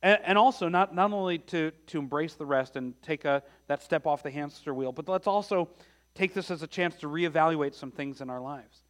And, 0.03 0.21
and 0.25 0.39
also, 0.39 0.69
not, 0.69 0.95
not 0.95 1.13
only 1.13 1.39
to, 1.39 1.73
to 1.89 1.99
embrace 1.99 2.35
the 2.35 2.47
rest 2.47 2.77
and 2.77 3.01
take 3.03 3.25
a, 3.25 3.43
that 3.67 3.83
step 3.83 4.07
off 4.07 4.23
the 4.23 4.31
hamster 4.31 4.75
wheel, 4.75 4.93
but 4.93 5.09
let's 5.09 5.27
also 5.27 5.69
take 6.15 6.35
this 6.35 6.51
as 6.51 6.63
a 6.63 6.67
chance 6.67 6.97
to 6.97 7.09
reevaluate 7.09 7.75
some 7.75 7.91
things 7.91 8.21
in 8.21 8.31
our 8.31 8.41
lives. 8.41 8.83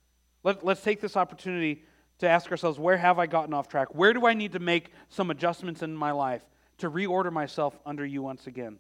Let, 0.47 0.65
let's 0.65 0.81
take 0.81 1.01
this 1.01 1.17
opportunity 1.17 1.83
to 2.21 2.29
ask 2.29 2.53
ourselves 2.53 2.79
where 2.79 2.97
have 2.97 3.19
I 3.19 3.27
gotten 3.27 3.53
off 3.53 3.67
track? 3.67 3.89
Where 3.97 4.13
do 4.13 4.29
I 4.29 4.35
need 4.35 4.53
to 4.53 4.61
make 4.61 4.93
some 5.09 5.33
adjustments 5.33 5.83
in 5.83 5.97
my 5.97 6.13
life 6.13 6.43
to 6.79 6.89
reorder 6.89 7.33
myself 7.33 7.77
under 7.85 8.07
you 8.07 8.23
once 8.23 8.47
again? 8.47 8.79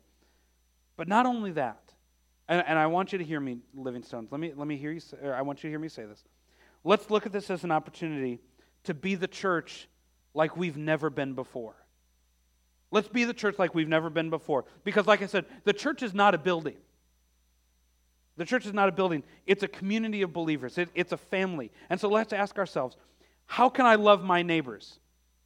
But 0.96 1.08
not 1.08 1.26
only 1.26 1.50
that, 1.52 1.92
and, 2.46 2.62
and 2.68 2.78
I 2.78 2.86
want 2.86 3.10
you 3.10 3.18
to 3.18 3.24
hear 3.24 3.40
me, 3.40 3.58
Living 3.74 4.04
Stones. 4.04 4.30
Let 4.30 4.40
me, 4.40 4.52
let 4.54 4.68
me 4.68 4.76
hear 4.76 4.92
you, 4.92 5.00
say, 5.00 5.16
I 5.24 5.42
want 5.42 5.58
you 5.58 5.68
to 5.68 5.72
hear 5.72 5.80
me 5.80 5.88
say 5.88 6.04
this. 6.04 6.22
Let's 6.84 7.10
look 7.10 7.26
at 7.26 7.32
this 7.32 7.50
as 7.50 7.64
an 7.64 7.72
opportunity 7.72 8.38
to 8.84 8.94
be 8.94 9.16
the 9.16 9.26
church 9.26 9.88
like 10.34 10.56
we've 10.56 10.76
never 10.76 11.10
been 11.10 11.34
before. 11.34 11.74
Let's 12.92 13.08
be 13.08 13.24
the 13.24 13.34
church 13.34 13.58
like 13.58 13.74
we've 13.74 13.88
never 13.88 14.08
been 14.08 14.30
before. 14.30 14.66
Because, 14.84 15.08
like 15.08 15.20
I 15.20 15.26
said, 15.26 15.46
the 15.64 15.72
church 15.72 16.04
is 16.04 16.14
not 16.14 16.32
a 16.32 16.38
building. 16.38 16.76
The 18.36 18.44
church 18.44 18.66
is 18.66 18.74
not 18.74 18.88
a 18.88 18.92
building, 18.92 19.24
it's 19.46 19.62
a 19.62 19.68
community 19.68 20.22
of 20.22 20.32
believers, 20.32 20.76
it, 20.78 20.90
it's 20.94 21.12
a 21.12 21.16
family. 21.16 21.70
And 21.88 21.98
so 21.98 22.08
let's 22.08 22.32
ask 22.32 22.58
ourselves 22.58 22.96
how 23.46 23.68
can 23.68 23.86
I 23.86 23.94
love 23.94 24.22
my 24.24 24.42
neighbors 24.42 24.98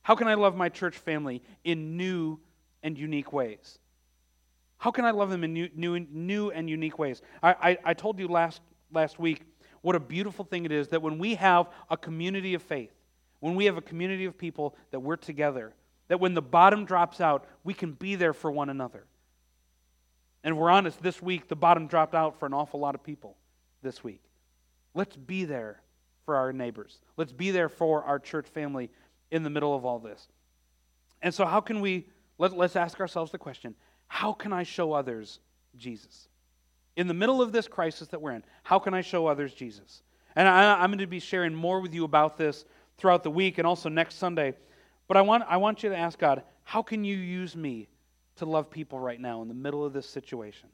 How 0.03 0.15
can 0.15 0.29
I 0.29 0.35
love 0.35 0.57
my 0.57 0.69
church 0.69 0.97
family 0.97 1.43
in 1.65 1.97
new 1.97 2.41
and 2.83 2.99
unique 2.99 3.33
ways? 3.33 3.79
How 4.79 4.91
can 4.91 5.05
I 5.05 5.11
love 5.11 5.29
them 5.31 5.45
in 5.45 5.53
new, 5.53 5.69
new, 5.75 6.01
new 6.01 6.51
and 6.51 6.69
unique 6.69 6.99
ways? 6.99 7.21
I, 7.43 7.53
I, 7.53 7.79
I 7.85 7.95
told 7.95 8.19
you 8.19 8.29
last, 8.29 8.63
last 8.93 9.19
week 9.19 9.43
what 9.83 9.95
a 9.95 10.01
beautiful 10.01 10.45
thing 10.45 10.65
it 10.65 10.73
is 10.73 10.89
that 10.89 11.03
when 11.03 11.19
we 11.19 11.35
have 11.37 11.69
a 11.91 11.97
community 11.97 12.55
of 12.55 12.63
faith, 12.63 12.93
when 13.41 13.55
we 13.55 13.67
have 13.67 13.77
a 13.77 13.83
community 13.83 14.25
of 14.25 14.37
people 14.37 14.75
that 14.91 15.01
we're 15.01 15.17
together, 15.17 15.75
that 16.09 16.19
when 16.19 16.35
the 16.35 16.43
bottom 16.43 16.85
drops 16.85 17.21
out, 17.21 17.47
we 17.63 17.73
can 17.73 17.93
be 17.93 18.15
there 18.15 18.33
for 18.33 18.51
one 18.51 18.69
another. 18.69 19.05
And 20.43 20.57
we're 20.57 20.71
honest, 20.71 21.03
this 21.03 21.21
week 21.21 21.49
the 21.49 21.57
bottom 21.57 21.87
dropped 21.87 22.15
out 22.15 22.39
for 22.39 22.47
an 22.47 22.55
awful 22.55 22.81
lot 22.81 22.95
of 22.95 23.03
people 23.03 23.37
this 23.83 24.03
week. 24.03 24.23
Let's 24.95 25.17
be 25.17 25.45
there 25.45 25.81
for 26.25 26.37
our 26.37 26.53
neighbors. 26.53 26.99
Let's 27.17 27.33
be 27.33 27.51
there 27.51 27.69
for 27.69 28.05
our 28.05 28.19
church 28.19 28.47
family 28.49 28.91
in 29.31 29.43
the 29.43 29.51
middle 29.51 29.75
of 29.75 29.85
all 29.85 29.99
this. 29.99 30.29
And 31.23 31.35
so, 31.35 31.45
how 31.45 31.61
can 31.61 31.81
we, 31.81 32.07
let, 32.39 32.57
let's 32.57 32.77
ask 32.77 33.01
ourselves 33.01 33.33
the 33.33 33.39
question 33.39 33.75
how 34.09 34.33
can 34.33 34.53
I 34.53 34.63
show 34.63 34.93
others 34.93 35.39
Jesus? 35.77 36.29
In 36.97 37.07
the 37.07 37.15
middle 37.15 37.41
of 37.41 37.53
this 37.53 37.69
crisis 37.69 38.09
that 38.09 38.21
we're 38.21 38.33
in, 38.33 38.45
how 38.65 38.79
can 38.79 38.95
I 38.95 39.03
show 39.03 39.27
others 39.27 39.55
Jesus? 39.55 40.03
And 40.35 40.49
I, 40.49 40.83
am 40.83 40.91
going 40.91 40.99
to 40.99 41.07
be 41.07 41.21
sharing 41.21 41.55
more 41.55 41.81
with 41.81 41.95
you 41.95 42.05
about 42.05 42.37
this 42.37 42.65
throughout 42.99 43.23
the 43.23 43.31
week 43.31 43.59
and 43.59 43.67
also 43.67 43.89
next 43.89 44.17
Sunday. 44.17 44.55
But 45.09 45.17
I 45.17 45.23
want, 45.23 45.45
I 45.49 45.57
want 45.57 45.83
you 45.83 45.91
to 45.91 45.97
ask 45.97 46.19
God, 46.19 46.43
how 46.65 46.83
can 46.83 47.05
you 47.05 47.17
use 47.17 47.57
me 47.57 47.89
to 48.37 48.47
love 48.47 48.71
people 48.71 48.99
right 48.99 49.21
now 49.21 49.43
in 49.43 49.49
the 49.49 49.55
middle 49.55 49.85
of 49.85 49.93
this 49.93 50.09
situation? 50.09 50.69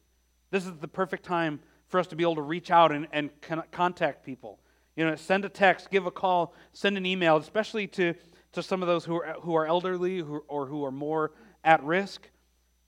This 0.51 0.67
is 0.67 0.73
the 0.79 0.89
perfect 0.89 1.25
time 1.25 1.61
for 1.89 2.01
us 2.01 2.07
to 2.09 2.17
be 2.17 2.23
able 2.23 2.37
to 2.37 2.43
reach 2.43 2.71
out 2.71 2.93
and, 2.93 3.07
and 3.13 3.31
contact 3.71 4.25
people. 4.25 4.59
You 4.97 5.05
know, 5.05 5.15
send 5.17 5.45
a 5.45 5.49
text, 5.49 5.91
give 5.91 6.07
a 6.07 6.11
call, 6.11 6.55
send 6.73 6.97
an 6.97 7.05
email, 7.05 7.37
especially 7.37 7.87
to, 7.89 8.15
to 8.53 8.63
some 8.63 8.83
of 8.83 8.89
those 8.89 9.05
who 9.05 9.17
are, 9.17 9.37
who 9.43 9.55
are 9.55 9.67
elderly 9.67 10.19
who, 10.19 10.43
or 10.49 10.67
who 10.67 10.85
are 10.85 10.91
more 10.91 11.33
at 11.65 11.83
risk. 11.85 12.29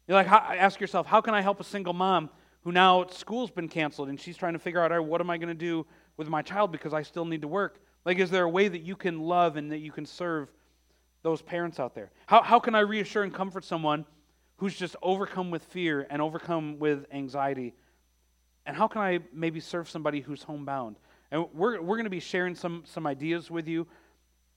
You 0.07 0.15
like, 0.15 0.27
how, 0.27 0.39
ask 0.39 0.81
yourself, 0.81 1.07
how 1.07 1.21
can 1.21 1.35
I 1.35 1.43
help 1.43 1.61
a 1.61 1.65
single 1.65 1.93
mom 1.93 2.31
who 2.63 2.73
now 2.73 3.07
school's 3.09 3.51
been 3.51 3.69
canceled 3.69 4.09
and 4.09 4.19
she's 4.19 4.37
trying 4.37 4.55
to 4.55 4.59
figure 4.59 4.81
out, 4.81 5.05
what 5.05 5.21
am 5.21 5.29
I 5.29 5.37
going 5.37 5.49
to 5.49 5.55
do 5.55 5.87
with 6.17 6.29
my 6.29 6.41
child 6.43 6.73
because 6.73 6.95
I 6.95 7.03
still 7.03 7.27
need 7.27 7.43
to 7.43 7.49
work? 7.49 7.81
Like, 8.05 8.19
is 8.19 8.31
there 8.31 8.45
a 8.45 8.49
way 8.49 8.69
that 8.69 8.81
you 8.81 8.97
can 8.97 9.21
love 9.21 9.57
and 9.57 9.71
that 9.71 9.79
you 9.79 9.93
can 9.93 10.07
serve 10.07 10.51
those 11.23 11.43
parents 11.43 11.79
out 11.79 11.95
there? 11.95 12.11
How, 12.27 12.43
how 12.43 12.59
can 12.59 12.75
I 12.75 12.81
reassure 12.81 13.23
and 13.23 13.35
comfort 13.35 13.65
someone 13.65 14.07
who's 14.59 14.77
just 14.77 14.95
overcome 15.03 15.51
with 15.51 15.65
fear 15.65 16.07
and 16.11 16.23
overcome 16.23 16.79
with 16.79 17.07
anxiety? 17.13 17.75
And 18.67 18.77
how 18.77 18.87
can 18.87 19.01
I 19.01 19.21
maybe 19.33 19.61
serve 19.61 19.89
somebody 19.89 20.21
who's 20.21 20.43
homebound? 20.43 20.97
And 21.31 21.47
we're, 21.55 21.81
we're 21.81 21.97
going 21.97 22.05
to 22.05 22.11
be 22.11 22.21
sharing 22.21 22.55
some, 22.55 22.83
some 22.87 23.07
ideas 23.07 23.51
with 23.51 23.67
you 23.67 23.87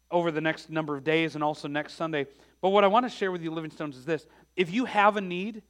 over 0.10 0.32
the 0.32 0.42
next 0.42 0.70
number 0.70 0.96
of 0.96 1.04
days 1.04 1.36
and 1.36 1.44
also 1.44 1.68
next 1.68 1.94
Sunday. 1.94 2.28
But 2.62 2.70
what 2.70 2.84
I 2.84 2.88
want 2.88 3.06
to 3.06 3.10
share 3.10 3.32
with 3.32 3.42
you, 3.42 3.52
Living 3.52 3.72
Stones, 3.72 3.96
is 3.98 4.06
this. 4.06 4.26
If 4.56 4.72
you 4.72 4.86
have 4.86 5.18
a 5.18 5.22
need, 5.22 5.62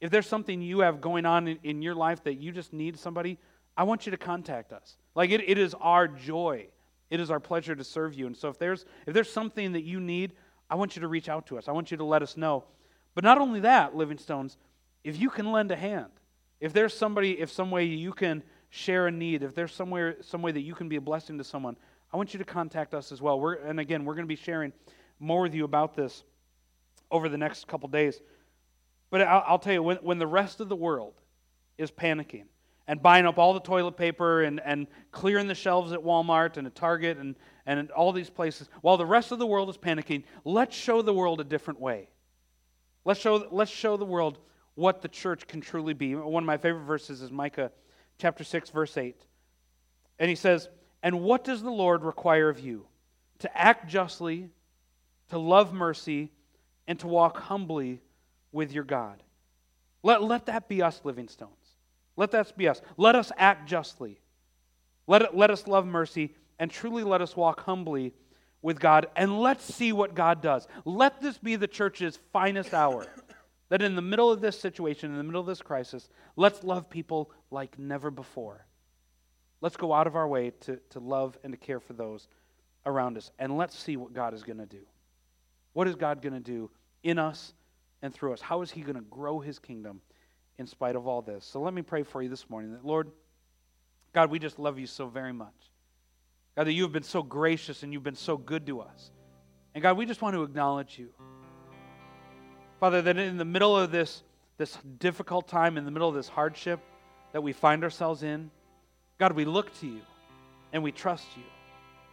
if 0.00 0.10
there's 0.10 0.26
something 0.26 0.62
you 0.62 0.80
have 0.80 1.00
going 1.00 1.26
on 1.26 1.48
in, 1.48 1.58
in 1.62 1.82
your 1.82 1.94
life 1.94 2.22
that 2.24 2.34
you 2.34 2.52
just 2.52 2.72
need 2.72 2.98
somebody, 2.98 3.38
I 3.76 3.84
want 3.84 4.06
you 4.06 4.10
to 4.10 4.18
contact 4.18 4.72
us. 4.72 4.96
Like 5.14 5.30
it, 5.30 5.42
it 5.48 5.58
is 5.58 5.74
our 5.80 6.08
joy. 6.08 6.68
It 7.10 7.20
is 7.20 7.30
our 7.30 7.40
pleasure 7.40 7.74
to 7.74 7.84
serve 7.84 8.14
you. 8.14 8.26
And 8.26 8.36
so 8.36 8.48
if 8.48 8.58
there's 8.58 8.84
if 9.06 9.14
there's 9.14 9.30
something 9.30 9.72
that 9.72 9.82
you 9.82 10.00
need, 10.00 10.32
I 10.70 10.76
want 10.76 10.96
you 10.96 11.00
to 11.00 11.08
reach 11.08 11.28
out 11.28 11.46
to 11.46 11.58
us. 11.58 11.68
I 11.68 11.72
want 11.72 11.90
you 11.90 11.96
to 11.98 12.04
let 12.04 12.22
us 12.22 12.36
know. 12.36 12.64
But 13.14 13.24
not 13.24 13.38
only 13.38 13.60
that, 13.60 13.94
Living 13.94 14.18
Stones, 14.18 14.56
if 15.04 15.20
you 15.20 15.30
can 15.30 15.52
lend 15.52 15.70
a 15.70 15.76
hand, 15.76 16.10
if 16.60 16.72
there's 16.72 16.94
somebody, 16.94 17.40
if 17.40 17.50
some 17.50 17.70
way 17.70 17.84
you 17.84 18.12
can 18.12 18.42
share 18.70 19.06
a 19.06 19.10
need, 19.10 19.42
if 19.42 19.54
there's 19.54 19.74
somewhere 19.74 20.16
some 20.22 20.42
way 20.42 20.52
that 20.52 20.60
you 20.60 20.74
can 20.74 20.88
be 20.88 20.96
a 20.96 21.00
blessing 21.00 21.38
to 21.38 21.44
someone, 21.44 21.76
I 22.12 22.16
want 22.16 22.32
you 22.32 22.38
to 22.38 22.44
contact 22.44 22.94
us 22.94 23.12
as 23.12 23.20
well. 23.20 23.40
We're, 23.40 23.54
and 23.54 23.80
again, 23.80 24.04
we're 24.04 24.14
going 24.14 24.24
to 24.24 24.28
be 24.28 24.36
sharing 24.36 24.72
more 25.18 25.42
with 25.42 25.54
you 25.54 25.64
about 25.64 25.94
this 25.94 26.24
over 27.10 27.28
the 27.28 27.38
next 27.38 27.66
couple 27.66 27.88
days. 27.88 28.20
But 29.10 29.22
I'll, 29.22 29.44
I'll 29.46 29.58
tell 29.58 29.72
you, 29.72 29.82
when, 29.82 29.98
when 29.98 30.18
the 30.18 30.26
rest 30.26 30.60
of 30.60 30.68
the 30.68 30.76
world 30.76 31.14
is 31.78 31.90
panicking 31.90 32.44
and 32.86 33.02
buying 33.02 33.26
up 33.26 33.38
all 33.38 33.54
the 33.54 33.60
toilet 33.60 33.96
paper 33.96 34.42
and, 34.42 34.60
and 34.64 34.86
clearing 35.10 35.48
the 35.48 35.54
shelves 35.54 35.92
at 35.92 36.00
Walmart 36.00 36.56
and 36.56 36.66
at 36.66 36.74
Target 36.74 37.18
and, 37.18 37.36
and 37.66 37.90
all 37.90 38.12
these 38.12 38.30
places, 38.30 38.68
while 38.80 38.96
the 38.96 39.06
rest 39.06 39.32
of 39.32 39.38
the 39.38 39.46
world 39.46 39.68
is 39.68 39.76
panicking, 39.76 40.24
let's 40.44 40.76
show 40.76 41.02
the 41.02 41.14
world 41.14 41.40
a 41.40 41.44
different 41.44 41.80
way. 41.80 42.08
Let's 43.04 43.20
show, 43.20 43.46
let's 43.50 43.70
show 43.70 43.96
the 43.96 44.04
world 44.04 44.38
what 44.74 45.02
the 45.02 45.08
church 45.08 45.46
can 45.46 45.60
truly 45.60 45.94
be. 45.94 46.14
One 46.14 46.42
of 46.42 46.46
my 46.46 46.56
favorite 46.56 46.84
verses 46.84 47.20
is 47.22 47.30
Micah 47.30 47.72
chapter 48.18 48.44
6, 48.44 48.70
verse 48.70 48.96
8. 48.96 49.16
And 50.18 50.28
he 50.28 50.36
says, 50.36 50.68
and 51.02 51.20
what 51.20 51.44
does 51.44 51.62
the 51.62 51.70
Lord 51.70 52.04
require 52.04 52.48
of 52.48 52.60
you? 52.60 52.86
To 53.40 53.58
act 53.58 53.88
justly, 53.88 54.50
to 55.30 55.38
love 55.38 55.72
mercy, 55.72 56.30
and 56.86 56.98
to 57.00 57.08
walk 57.08 57.38
humbly 57.38 58.00
with 58.52 58.72
your 58.72 58.84
God. 58.84 59.22
Let, 60.02 60.22
let 60.22 60.46
that 60.46 60.68
be 60.68 60.82
us, 60.82 61.00
living 61.04 61.28
stones. 61.28 61.50
Let 62.16 62.30
that 62.32 62.56
be 62.56 62.68
us. 62.68 62.80
Let 62.96 63.16
us 63.16 63.32
act 63.36 63.68
justly. 63.68 64.20
Let, 65.06 65.36
let 65.36 65.50
us 65.50 65.66
love 65.66 65.86
mercy, 65.86 66.34
and 66.58 66.70
truly 66.70 67.02
let 67.02 67.20
us 67.20 67.36
walk 67.36 67.60
humbly 67.60 68.14
with 68.62 68.80
God. 68.80 69.06
And 69.16 69.40
let's 69.40 69.64
see 69.64 69.92
what 69.92 70.14
God 70.14 70.40
does. 70.40 70.66
Let 70.84 71.20
this 71.20 71.36
be 71.36 71.56
the 71.56 71.66
church's 71.66 72.18
finest 72.32 72.72
hour. 72.72 73.06
that 73.68 73.82
in 73.82 73.96
the 73.96 74.02
middle 74.02 74.30
of 74.30 74.40
this 74.40 74.58
situation, 74.58 75.10
in 75.10 75.16
the 75.16 75.24
middle 75.24 75.40
of 75.40 75.46
this 75.46 75.62
crisis, 75.62 76.08
let's 76.36 76.62
love 76.62 76.88
people 76.88 77.30
like 77.50 77.78
never 77.78 78.10
before. 78.10 78.66
Let's 79.60 79.76
go 79.76 79.92
out 79.92 80.06
of 80.06 80.16
our 80.16 80.26
way 80.26 80.50
to, 80.62 80.78
to 80.90 81.00
love 81.00 81.38
and 81.44 81.52
to 81.52 81.56
care 81.56 81.80
for 81.80 81.92
those 81.92 82.28
around 82.84 83.16
us. 83.16 83.30
And 83.38 83.56
let's 83.56 83.78
see 83.78 83.96
what 83.96 84.12
God 84.12 84.34
is 84.34 84.42
going 84.42 84.58
to 84.58 84.66
do. 84.66 84.82
What 85.72 85.88
is 85.88 85.94
God 85.94 86.20
going 86.20 86.34
to 86.34 86.40
do 86.40 86.70
in 87.02 87.18
us 87.18 87.54
and 88.02 88.12
through 88.12 88.32
us? 88.32 88.40
How 88.40 88.62
is 88.62 88.70
He 88.70 88.82
going 88.82 88.96
to 88.96 89.02
grow 89.02 89.40
His 89.40 89.58
kingdom 89.58 90.00
in 90.58 90.66
spite 90.66 90.96
of 90.96 91.06
all 91.06 91.22
this? 91.22 91.44
So 91.44 91.60
let 91.60 91.72
me 91.72 91.82
pray 91.82 92.02
for 92.02 92.22
you 92.22 92.28
this 92.28 92.50
morning 92.50 92.72
that, 92.72 92.84
Lord, 92.84 93.10
God, 94.12 94.30
we 94.30 94.38
just 94.38 94.58
love 94.58 94.78
you 94.78 94.86
so 94.86 95.06
very 95.06 95.32
much. 95.32 95.54
God, 96.56 96.64
that 96.66 96.72
you 96.72 96.82
have 96.82 96.92
been 96.92 97.02
so 97.02 97.22
gracious 97.22 97.82
and 97.82 97.92
you've 97.92 98.02
been 98.02 98.14
so 98.14 98.36
good 98.36 98.66
to 98.66 98.80
us. 98.80 99.10
And 99.74 99.82
God, 99.82 99.96
we 99.96 100.04
just 100.04 100.20
want 100.20 100.34
to 100.34 100.42
acknowledge 100.42 100.98
you. 100.98 101.08
Father, 102.78 103.00
that 103.02 103.16
in 103.16 103.38
the 103.38 103.44
middle 103.44 103.76
of 103.76 103.90
this, 103.90 104.22
this 104.58 104.76
difficult 104.98 105.48
time, 105.48 105.78
in 105.78 105.84
the 105.84 105.90
middle 105.90 106.08
of 106.08 106.14
this 106.14 106.28
hardship 106.28 106.80
that 107.32 107.42
we 107.42 107.52
find 107.52 107.84
ourselves 107.84 108.22
in, 108.22 108.50
God, 109.18 109.32
we 109.32 109.44
look 109.44 109.74
to 109.80 109.86
you 109.86 110.02
and 110.72 110.82
we 110.82 110.92
trust 110.92 111.26
you. 111.36 111.44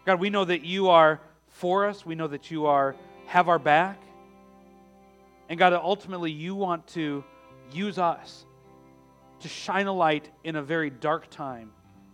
God, 0.06 0.20
we 0.20 0.30
know 0.30 0.46
that 0.46 0.64
you 0.64 0.90
are 0.90 1.20
for 1.48 1.88
us. 1.88 2.06
We 2.06 2.16
know 2.16 2.28
that 2.28 2.50
you 2.50 2.68
are 2.68 2.96
have 3.26 3.50
our 3.50 3.60
back. 3.60 4.02
And 5.50 5.60
God, 5.60 5.74
ultimately 5.74 6.32
you 6.32 6.56
want 6.56 6.88
to 6.90 7.24
use 7.72 7.98
us 7.98 8.46
to 9.42 9.48
shine 9.48 9.88
a 9.88 9.94
light 9.94 10.30
in 10.44 10.56
a 10.56 10.62
very 10.62 10.90
dark 10.90 11.30
time 11.30 11.72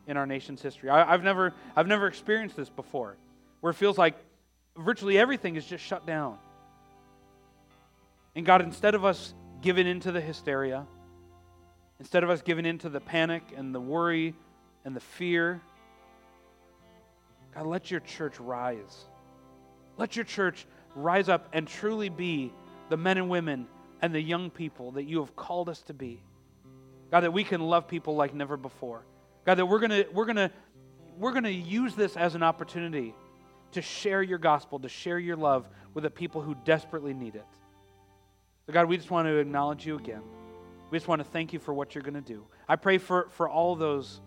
in 0.08 0.18
our 0.18 0.26
nation's 0.26 0.62
history. 0.62 0.90
I, 0.90 1.12
have 1.12 1.24
never, 1.24 1.54
I've 1.76 1.88
never 1.88 2.08
experienced 2.08 2.56
this 2.56 2.70
before, 2.70 3.18
where 3.62 3.72
it 3.72 3.76
feels 3.76 3.98
like 3.98 4.16
virtually 4.78 5.18
everything 5.18 5.56
is 5.56 5.66
just 5.66 5.84
shut 5.84 6.06
down. 6.06 6.38
And 8.36 8.46
God, 8.46 8.62
instead 8.62 8.96
of 8.96 9.06
us 9.06 9.34
giving 9.62 9.88
into 9.88 10.12
the 10.12 10.22
hysteria, 10.22 10.86
instead 12.00 12.24
of 12.24 12.30
us 12.30 12.42
giving 12.42 12.66
into 12.66 12.90
the 12.90 13.00
panic 13.00 13.44
and 13.56 13.74
the 13.74 13.80
worry 13.80 14.36
and 14.84 14.96
the 14.96 15.00
fear. 15.00 15.62
God, 17.54 17.66
let 17.66 17.90
your 17.90 18.02
church 18.02 18.40
rise. 18.40 19.06
Let 19.98 20.16
your 20.16 20.26
church 20.26 20.66
rise 20.96 21.30
up 21.30 21.48
and 21.54 21.68
truly 21.68 22.10
be 22.10 22.54
the 22.90 22.98
men 22.98 23.18
and 23.18 23.30
women 23.30 23.68
and 24.02 24.14
the 24.14 24.22
young 24.22 24.50
people 24.50 24.92
that 24.92 25.04
you 25.04 25.20
have 25.20 25.36
called 25.36 25.70
us 25.70 25.82
to 25.84 25.94
be. 25.94 26.22
God, 27.12 27.22
that 27.22 27.34
we 27.34 27.44
can 27.44 27.62
love 27.62 27.88
people 27.88 28.16
like 28.16 28.34
never 28.34 28.58
before. 28.58 29.04
God, 29.46 29.56
that 29.56 29.66
we're 29.66 29.80
gonna 29.80 30.06
we're 30.12 30.26
gonna 30.26 30.52
we're 31.18 31.34
gonna 31.34 31.50
use 31.50 31.96
this 31.96 32.18
as 32.18 32.36
an 32.36 32.44
opportunity 32.44 33.14
to 33.72 33.82
share 33.82 34.24
your 34.24 34.38
gospel, 34.38 34.80
to 34.80 34.90
share 34.90 35.20
your 35.20 35.36
love 35.36 35.68
with 35.94 36.04
the 36.04 36.10
people 36.10 36.42
who 36.42 36.56
desperately 36.66 37.14
need 37.14 37.36
it. 37.36 37.46
So 38.66 38.74
God, 38.74 38.88
we 38.88 38.98
just 38.98 39.12
want 39.12 39.28
to 39.28 39.38
acknowledge 39.38 39.86
you 39.86 39.98
again. 39.98 40.22
We 40.90 40.98
just 40.98 41.08
want 41.08 41.20
to 41.20 41.28
thank 41.28 41.54
you 41.54 41.60
for 41.60 41.74
what 41.74 41.94
you're 41.94 42.04
going 42.04 42.16
to 42.16 42.22
do. 42.22 42.46
I 42.68 42.78
pray 42.78 42.98
for, 42.98 43.28
for 43.32 43.50
all 43.50 43.76
those 43.76 44.22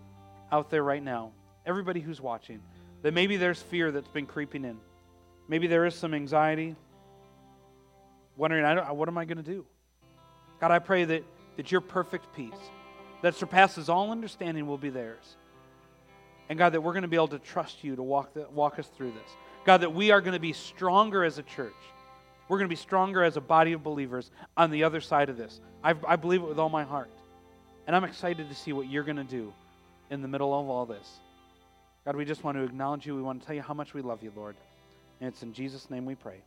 out 0.51 0.69
there 0.69 0.83
right 0.83 1.03
now, 1.03 1.31
everybody 1.65 1.99
who's 1.99 2.21
watching, 2.21 2.61
that 3.01 3.13
maybe 3.13 3.37
there's 3.37 3.61
fear 3.61 3.91
that's 3.91 4.07
been 4.07 4.25
creeping 4.25 4.65
in. 4.65 4.77
Maybe 5.47 5.67
there 5.67 5.85
is 5.85 5.95
some 5.95 6.13
anxiety, 6.13 6.75
wondering, 8.37 8.63
what 8.95 9.07
am 9.07 9.17
I 9.17 9.25
going 9.25 9.37
to 9.37 9.43
do? 9.43 9.65
God, 10.61 10.71
I 10.71 10.79
pray 10.79 11.05
that, 11.05 11.23
that 11.57 11.71
your 11.71 11.81
perfect 11.81 12.33
peace 12.35 12.53
that 13.21 13.35
surpasses 13.35 13.89
all 13.89 14.11
understanding 14.11 14.67
will 14.67 14.77
be 14.77 14.89
theirs. 14.89 15.35
And 16.49 16.57
God, 16.57 16.73
that 16.73 16.81
we're 16.81 16.93
going 16.93 17.03
to 17.03 17.09
be 17.09 17.15
able 17.15 17.27
to 17.29 17.39
trust 17.39 17.83
you 17.83 17.95
to 17.95 18.03
walk, 18.03 18.33
the, 18.33 18.47
walk 18.51 18.79
us 18.79 18.87
through 18.87 19.11
this. 19.11 19.31
God, 19.65 19.81
that 19.81 19.93
we 19.93 20.11
are 20.11 20.21
going 20.21 20.33
to 20.33 20.39
be 20.39 20.53
stronger 20.53 21.23
as 21.23 21.37
a 21.37 21.43
church. 21.43 21.73
We're 22.47 22.57
going 22.57 22.67
to 22.67 22.75
be 22.75 22.75
stronger 22.75 23.23
as 23.23 23.37
a 23.37 23.41
body 23.41 23.73
of 23.73 23.83
believers 23.83 24.31
on 24.57 24.71
the 24.71 24.83
other 24.83 25.01
side 25.01 25.29
of 25.29 25.37
this. 25.37 25.61
I, 25.83 25.93
I 26.07 26.15
believe 26.15 26.41
it 26.41 26.47
with 26.47 26.57
all 26.57 26.69
my 26.69 26.83
heart. 26.83 27.11
And 27.85 27.95
I'm 27.95 28.03
excited 28.03 28.49
to 28.49 28.55
see 28.55 28.73
what 28.73 28.89
you're 28.89 29.03
going 29.03 29.17
to 29.17 29.23
do 29.23 29.53
in 30.09 30.21
the 30.21 30.27
middle 30.27 30.59
of 30.59 30.67
all 30.67 30.85
this. 30.85 31.07
God, 32.05 32.15
we 32.15 32.25
just 32.25 32.43
want 32.43 32.57
to 32.57 32.63
acknowledge 32.63 33.05
you. 33.05 33.15
We 33.15 33.21
want 33.21 33.41
to 33.41 33.45
tell 33.45 33.55
you 33.55 33.61
how 33.61 33.75
much 33.75 33.93
we 33.93 34.01
love 34.01 34.23
you, 34.23 34.31
Lord. 34.35 34.55
And 35.21 35.27
it's 35.27 35.43
in 35.43 35.53
Jesus' 35.53 35.89
name 35.91 36.05
we 36.05 36.15
pray. 36.15 36.41